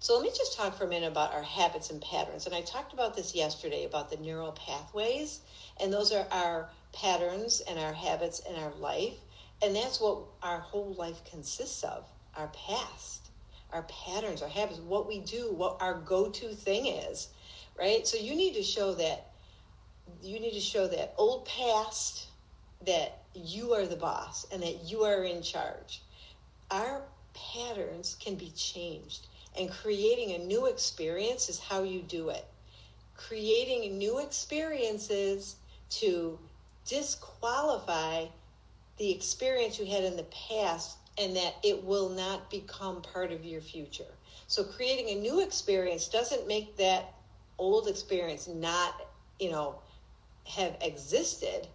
So 0.00 0.14
let 0.14 0.24
me 0.24 0.30
just 0.36 0.56
talk 0.56 0.76
for 0.76 0.82
a 0.82 0.88
minute 0.88 1.12
about 1.12 1.32
our 1.32 1.44
habits 1.44 1.90
and 1.90 2.02
patterns. 2.02 2.46
And 2.46 2.56
I 2.56 2.62
talked 2.62 2.92
about 2.92 3.14
this 3.14 3.32
yesterday 3.32 3.84
about 3.84 4.10
the 4.10 4.16
neural 4.16 4.50
pathways. 4.50 5.42
And 5.80 5.92
those 5.92 6.10
are 6.10 6.26
our 6.32 6.68
patterns 6.92 7.62
and 7.68 7.78
our 7.78 7.92
habits 7.92 8.40
in 8.40 8.56
our 8.56 8.72
life. 8.80 9.14
And 9.62 9.76
that's 9.76 10.00
what 10.00 10.22
our 10.42 10.58
whole 10.58 10.94
life 10.94 11.20
consists 11.30 11.84
of 11.84 12.04
our 12.36 12.48
past 12.48 13.25
our 13.76 13.82
patterns, 13.82 14.42
our 14.42 14.48
habits, 14.48 14.80
what 14.80 15.06
we 15.06 15.20
do, 15.20 15.52
what 15.52 15.76
our 15.80 16.00
go-to 16.00 16.48
thing 16.48 16.86
is, 16.86 17.28
right? 17.78 18.06
So 18.06 18.16
you 18.16 18.34
need 18.34 18.54
to 18.54 18.62
show 18.62 18.94
that 18.94 19.32
you 20.22 20.40
need 20.40 20.54
to 20.54 20.60
show 20.60 20.86
that 20.86 21.14
old 21.18 21.46
past 21.46 22.26
that 22.86 23.18
you 23.34 23.74
are 23.74 23.86
the 23.86 23.96
boss 23.96 24.46
and 24.52 24.62
that 24.62 24.84
you 24.84 25.02
are 25.02 25.24
in 25.24 25.42
charge. 25.42 26.00
Our 26.70 27.02
patterns 27.34 28.16
can 28.18 28.36
be 28.36 28.50
changed, 28.56 29.26
and 29.58 29.70
creating 29.70 30.34
a 30.34 30.38
new 30.38 30.66
experience 30.66 31.48
is 31.48 31.58
how 31.58 31.82
you 31.82 32.02
do 32.02 32.30
it. 32.30 32.44
Creating 33.16 33.98
new 33.98 34.18
experiences 34.20 35.56
to 35.90 36.38
disqualify 36.86 38.26
the 38.98 39.10
experience 39.10 39.78
you 39.78 39.86
had 39.86 40.04
in 40.04 40.16
the 40.16 40.26
past 40.48 40.96
and 41.18 41.36
that 41.36 41.54
it 41.62 41.82
will 41.84 42.08
not 42.10 42.50
become 42.50 43.00
part 43.00 43.32
of 43.32 43.44
your 43.44 43.60
future. 43.60 44.04
So 44.46 44.62
creating 44.64 45.16
a 45.16 45.20
new 45.20 45.40
experience 45.40 46.08
doesn't 46.08 46.46
make 46.46 46.76
that 46.76 47.14
old 47.58 47.88
experience 47.88 48.46
not, 48.48 49.08
you 49.40 49.50
know, 49.50 49.76
have 50.44 50.76
existed. 50.80 51.66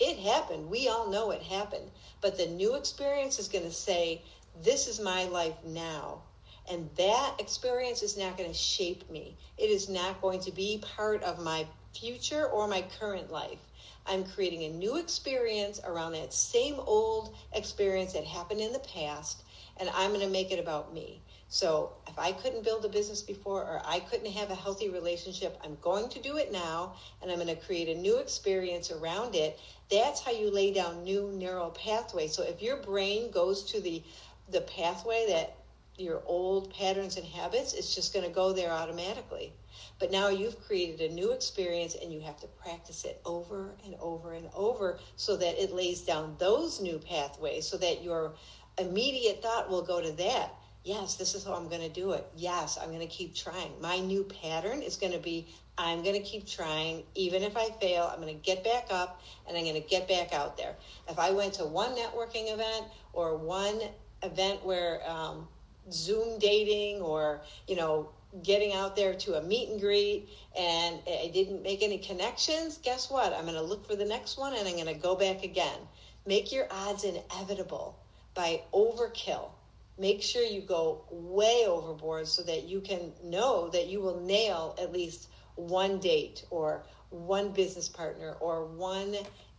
It 0.00 0.18
happened. 0.18 0.68
We 0.68 0.88
all 0.88 1.10
know 1.10 1.30
it 1.30 1.42
happened. 1.42 1.90
But 2.20 2.36
the 2.36 2.46
new 2.46 2.74
experience 2.74 3.38
is 3.38 3.48
going 3.48 3.64
to 3.64 3.72
say, 3.72 4.22
this 4.62 4.88
is 4.88 5.00
my 5.00 5.24
life 5.24 5.56
now. 5.64 6.22
And 6.70 6.90
that 6.96 7.34
experience 7.38 8.02
is 8.02 8.18
not 8.18 8.36
going 8.36 8.50
to 8.50 8.56
shape 8.56 9.08
me. 9.10 9.36
It 9.56 9.70
is 9.70 9.88
not 9.88 10.20
going 10.20 10.40
to 10.40 10.52
be 10.52 10.82
part 10.96 11.22
of 11.22 11.42
my 11.42 11.66
future 12.00 12.46
or 12.46 12.68
my 12.68 12.84
current 12.98 13.30
life. 13.30 13.60
I'm 14.06 14.24
creating 14.24 14.64
a 14.64 14.70
new 14.70 14.96
experience 14.96 15.80
around 15.84 16.12
that 16.12 16.32
same 16.32 16.76
old 16.78 17.34
experience 17.52 18.14
that 18.14 18.24
happened 18.24 18.60
in 18.60 18.72
the 18.72 18.78
past, 18.80 19.42
and 19.78 19.90
I'm 19.94 20.10
going 20.10 20.22
to 20.22 20.32
make 20.32 20.50
it 20.50 20.58
about 20.58 20.94
me. 20.94 21.20
So 21.48 21.92
if 22.06 22.18
I 22.18 22.32
couldn't 22.32 22.62
build 22.62 22.84
a 22.84 22.90
business 22.90 23.22
before 23.22 23.62
or 23.62 23.80
I 23.84 24.00
couldn't 24.00 24.30
have 24.32 24.50
a 24.50 24.54
healthy 24.54 24.90
relationship, 24.90 25.58
I'm 25.64 25.78
going 25.80 26.10
to 26.10 26.20
do 26.20 26.36
it 26.36 26.52
now 26.52 26.94
and 27.22 27.30
I'm 27.30 27.38
going 27.38 27.48
to 27.48 27.56
create 27.56 27.88
a 27.88 27.98
new 27.98 28.18
experience 28.18 28.90
around 28.90 29.34
it. 29.34 29.58
That's 29.90 30.20
how 30.20 30.30
you 30.30 30.50
lay 30.50 30.74
down 30.74 31.04
new 31.04 31.32
neural 31.32 31.70
pathways. 31.70 32.34
So 32.34 32.42
if 32.42 32.60
your 32.60 32.76
brain 32.76 33.30
goes 33.30 33.64
to 33.72 33.80
the 33.80 34.02
the 34.50 34.60
pathway 34.62 35.26
that 35.28 35.57
your 35.98 36.22
old 36.26 36.72
patterns 36.72 37.16
and 37.16 37.26
habits, 37.26 37.74
it's 37.74 37.94
just 37.94 38.12
going 38.12 38.24
to 38.24 38.32
go 38.32 38.52
there 38.52 38.70
automatically. 38.70 39.52
But 39.98 40.10
now 40.10 40.28
you've 40.28 40.64
created 40.66 41.10
a 41.10 41.14
new 41.14 41.32
experience 41.32 41.96
and 42.00 42.12
you 42.12 42.20
have 42.20 42.38
to 42.40 42.46
practice 42.46 43.04
it 43.04 43.20
over 43.24 43.74
and 43.84 43.94
over 44.00 44.32
and 44.32 44.48
over 44.54 44.98
so 45.16 45.36
that 45.36 45.62
it 45.62 45.72
lays 45.72 46.02
down 46.02 46.36
those 46.38 46.80
new 46.80 46.98
pathways 46.98 47.66
so 47.66 47.76
that 47.78 48.02
your 48.02 48.34
immediate 48.78 49.42
thought 49.42 49.68
will 49.68 49.82
go 49.82 50.00
to 50.00 50.12
that. 50.12 50.54
Yes, 50.84 51.16
this 51.16 51.34
is 51.34 51.44
how 51.44 51.54
I'm 51.54 51.68
going 51.68 51.82
to 51.82 51.88
do 51.88 52.12
it. 52.12 52.26
Yes, 52.36 52.78
I'm 52.80 52.88
going 52.88 53.00
to 53.00 53.06
keep 53.06 53.34
trying. 53.34 53.72
My 53.80 53.98
new 53.98 54.24
pattern 54.24 54.82
is 54.82 54.96
going 54.96 55.12
to 55.12 55.18
be 55.18 55.48
I'm 55.78 56.02
going 56.02 56.16
to 56.16 56.28
keep 56.28 56.46
trying. 56.46 57.04
Even 57.14 57.42
if 57.42 57.56
I 57.56 57.68
fail, 57.80 58.10
I'm 58.12 58.20
going 58.20 58.34
to 58.34 58.42
get 58.42 58.64
back 58.64 58.88
up 58.90 59.22
and 59.46 59.56
I'm 59.56 59.62
going 59.62 59.80
to 59.80 59.88
get 59.88 60.08
back 60.08 60.32
out 60.32 60.56
there. 60.56 60.74
If 61.08 61.18
I 61.20 61.30
went 61.30 61.54
to 61.54 61.64
one 61.64 61.94
networking 61.94 62.52
event 62.52 62.86
or 63.12 63.36
one 63.36 63.80
event 64.24 64.64
where 64.64 65.08
um, 65.08 65.46
Zoom 65.90 66.38
dating 66.38 67.00
or, 67.00 67.42
you 67.66 67.76
know, 67.76 68.10
getting 68.42 68.74
out 68.74 68.94
there 68.94 69.14
to 69.14 69.34
a 69.34 69.42
meet 69.42 69.70
and 69.70 69.80
greet 69.80 70.28
and 70.58 70.98
I 71.06 71.30
didn't 71.32 71.62
make 71.62 71.82
any 71.82 71.98
connections, 71.98 72.78
guess 72.78 73.10
what? 73.10 73.32
I'm 73.32 73.44
going 73.44 73.54
to 73.54 73.62
look 73.62 73.86
for 73.86 73.96
the 73.96 74.04
next 74.04 74.38
one 74.38 74.54
and 74.54 74.68
I'm 74.68 74.74
going 74.74 74.86
to 74.86 74.94
go 74.94 75.14
back 75.14 75.44
again. 75.44 75.78
Make 76.26 76.52
your 76.52 76.66
odds 76.70 77.04
inevitable 77.04 77.98
by 78.34 78.62
overkill. 78.72 79.50
Make 79.98 80.22
sure 80.22 80.42
you 80.42 80.60
go 80.60 81.04
way 81.10 81.64
overboard 81.66 82.28
so 82.28 82.42
that 82.42 82.64
you 82.64 82.80
can 82.80 83.12
know 83.24 83.68
that 83.70 83.88
you 83.88 84.00
will 84.00 84.20
nail 84.20 84.76
at 84.80 84.92
least 84.92 85.28
one 85.56 85.98
date 85.98 86.44
or 86.50 86.84
one 87.10 87.50
business 87.50 87.88
partner 87.88 88.36
or 88.40 88.66
one 88.66 89.16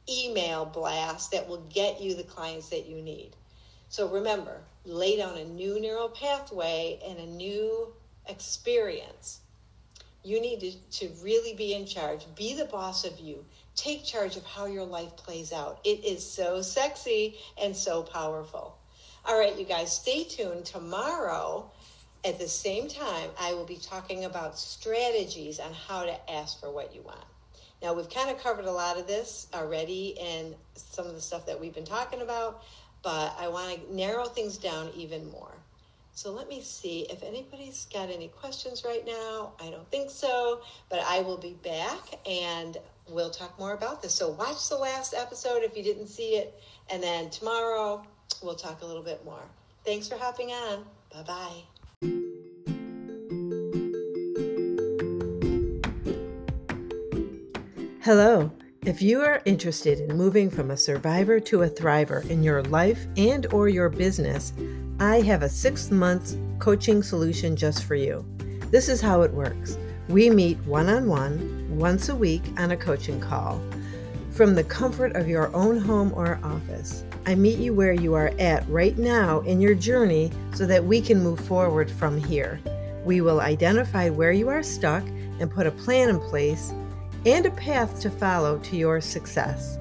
email 0.07 0.65
blast 0.65 1.31
that 1.31 1.47
will 1.47 1.65
get 1.69 2.01
you 2.01 2.15
the 2.15 2.23
clients 2.23 2.69
that 2.69 2.85
you 2.85 3.01
need. 3.01 3.31
So 3.89 4.07
remember, 4.07 4.61
lay 4.93 5.17
down 5.17 5.37
a 5.37 5.45
new 5.45 5.79
neural 5.79 6.09
pathway 6.09 6.99
and 7.07 7.19
a 7.19 7.25
new 7.25 7.93
experience. 8.27 9.41
You 10.23 10.41
need 10.41 10.59
to, 10.59 10.71
to 10.99 11.13
really 11.23 11.53
be 11.55 11.73
in 11.73 11.85
charge. 11.85 12.25
Be 12.35 12.53
the 12.53 12.65
boss 12.65 13.05
of 13.05 13.19
you. 13.19 13.45
Take 13.75 14.03
charge 14.03 14.35
of 14.35 14.45
how 14.45 14.65
your 14.65 14.85
life 14.85 15.15
plays 15.15 15.53
out. 15.53 15.79
It 15.85 16.03
is 16.03 16.29
so 16.29 16.61
sexy 16.61 17.37
and 17.61 17.75
so 17.75 18.03
powerful. 18.03 18.77
All 19.25 19.39
right, 19.39 19.57
you 19.57 19.65
guys, 19.65 19.95
stay 19.95 20.23
tuned. 20.23 20.65
Tomorrow, 20.65 21.71
at 22.25 22.37
the 22.37 22.47
same 22.47 22.89
time, 22.89 23.29
I 23.39 23.53
will 23.53 23.65
be 23.65 23.77
talking 23.77 24.25
about 24.25 24.59
strategies 24.59 25.59
on 25.59 25.73
how 25.73 26.03
to 26.03 26.31
ask 26.31 26.59
for 26.59 26.69
what 26.69 26.93
you 26.93 27.01
want. 27.01 27.23
Now, 27.81 27.93
we've 27.93 28.09
kind 28.09 28.29
of 28.29 28.43
covered 28.43 28.65
a 28.65 28.71
lot 28.71 28.99
of 28.99 29.07
this 29.07 29.47
already 29.53 30.15
in 30.19 30.53
some 30.75 31.07
of 31.07 31.15
the 31.15 31.21
stuff 31.21 31.45
that 31.45 31.59
we've 31.59 31.73
been 31.73 31.85
talking 31.85 32.21
about, 32.21 32.63
but 33.03 33.35
I 33.39 33.47
want 33.47 33.87
to 33.87 33.95
narrow 33.95 34.25
things 34.25 34.57
down 34.57 34.89
even 34.95 35.29
more. 35.31 35.53
So 36.13 36.31
let 36.33 36.49
me 36.49 36.61
see 36.61 37.07
if 37.09 37.23
anybody's 37.23 37.87
got 37.93 38.09
any 38.09 38.27
questions 38.27 38.83
right 38.83 39.05
now. 39.05 39.53
I 39.61 39.69
don't 39.69 39.89
think 39.89 40.09
so, 40.09 40.59
but 40.89 40.99
I 41.07 41.21
will 41.21 41.37
be 41.37 41.55
back 41.63 42.19
and 42.27 42.77
we'll 43.07 43.29
talk 43.29 43.57
more 43.57 43.73
about 43.73 44.01
this. 44.01 44.13
So 44.13 44.31
watch 44.31 44.67
the 44.67 44.75
last 44.75 45.13
episode 45.13 45.63
if 45.63 45.77
you 45.77 45.83
didn't 45.83 46.07
see 46.07 46.35
it, 46.35 46.61
and 46.91 47.01
then 47.01 47.29
tomorrow 47.29 48.03
we'll 48.43 48.55
talk 48.55 48.81
a 48.81 48.85
little 48.85 49.03
bit 49.03 49.23
more. 49.23 49.43
Thanks 49.85 50.09
for 50.09 50.17
hopping 50.17 50.49
on. 50.51 50.85
Bye 51.13 51.23
bye. 51.23 51.63
Hello. 58.01 58.51
If 58.85 59.01
you 59.01 59.19
are 59.19 59.41
interested 59.43 59.99
in 59.99 60.15
moving 60.15 60.49
from 60.49 60.71
a 60.71 60.77
survivor 60.77 61.41
to 61.41 61.63
a 61.63 61.69
thriver 61.69 62.25
in 62.29 62.41
your 62.41 62.63
life 62.63 63.07
and 63.17 63.45
or 63.47 63.67
your 63.67 63.89
business, 63.89 64.53
I 65.01 65.19
have 65.19 65.43
a 65.43 65.47
6-month 65.47 66.37
coaching 66.59 67.03
solution 67.03 67.57
just 67.57 67.83
for 67.83 67.95
you. 67.95 68.25
This 68.71 68.87
is 68.87 69.01
how 69.01 69.21
it 69.23 69.33
works. 69.33 69.77
We 70.07 70.29
meet 70.29 70.57
one-on-one 70.59 71.77
once 71.77 72.07
a 72.07 72.15
week 72.15 72.41
on 72.57 72.71
a 72.71 72.77
coaching 72.77 73.19
call. 73.19 73.61
From 74.31 74.55
the 74.55 74.63
comfort 74.63 75.13
of 75.13 75.27
your 75.27 75.53
own 75.53 75.77
home 75.77 76.13
or 76.15 76.39
office, 76.41 77.03
I 77.25 77.35
meet 77.35 77.59
you 77.59 77.73
where 77.73 77.93
you 77.93 78.13
are 78.13 78.31
at 78.39 78.67
right 78.69 78.97
now 78.97 79.41
in 79.41 79.59
your 79.59 79.75
journey 79.75 80.31
so 80.53 80.65
that 80.65 80.85
we 80.85 81.01
can 81.01 81.21
move 81.21 81.41
forward 81.41 81.91
from 81.91 82.17
here. 82.17 82.61
We 83.03 83.19
will 83.19 83.41
identify 83.41 84.09
where 84.09 84.31
you 84.31 84.47
are 84.47 84.63
stuck 84.63 85.03
and 85.41 85.51
put 85.51 85.67
a 85.67 85.71
plan 85.71 86.07
in 86.07 86.19
place 86.21 86.71
and 87.25 87.45
a 87.45 87.51
path 87.51 87.99
to 88.01 88.09
follow 88.09 88.57
to 88.59 88.75
your 88.75 89.01
success. 89.01 89.77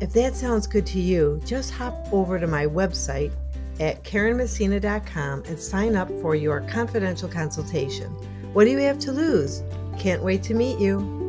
If 0.00 0.12
that 0.14 0.34
sounds 0.34 0.66
good 0.66 0.86
to 0.86 1.00
you, 1.00 1.40
just 1.44 1.72
hop 1.72 1.94
over 2.12 2.38
to 2.38 2.46
my 2.46 2.66
website 2.66 3.32
at 3.80 4.02
KarenMessina.com 4.02 5.44
and 5.46 5.58
sign 5.58 5.96
up 5.96 6.08
for 6.20 6.34
your 6.34 6.60
confidential 6.62 7.28
consultation. 7.28 8.10
What 8.52 8.64
do 8.64 8.70
you 8.70 8.78
have 8.78 8.98
to 9.00 9.12
lose? 9.12 9.62
Can't 9.98 10.22
wait 10.22 10.42
to 10.44 10.54
meet 10.54 10.78
you. 10.78 11.19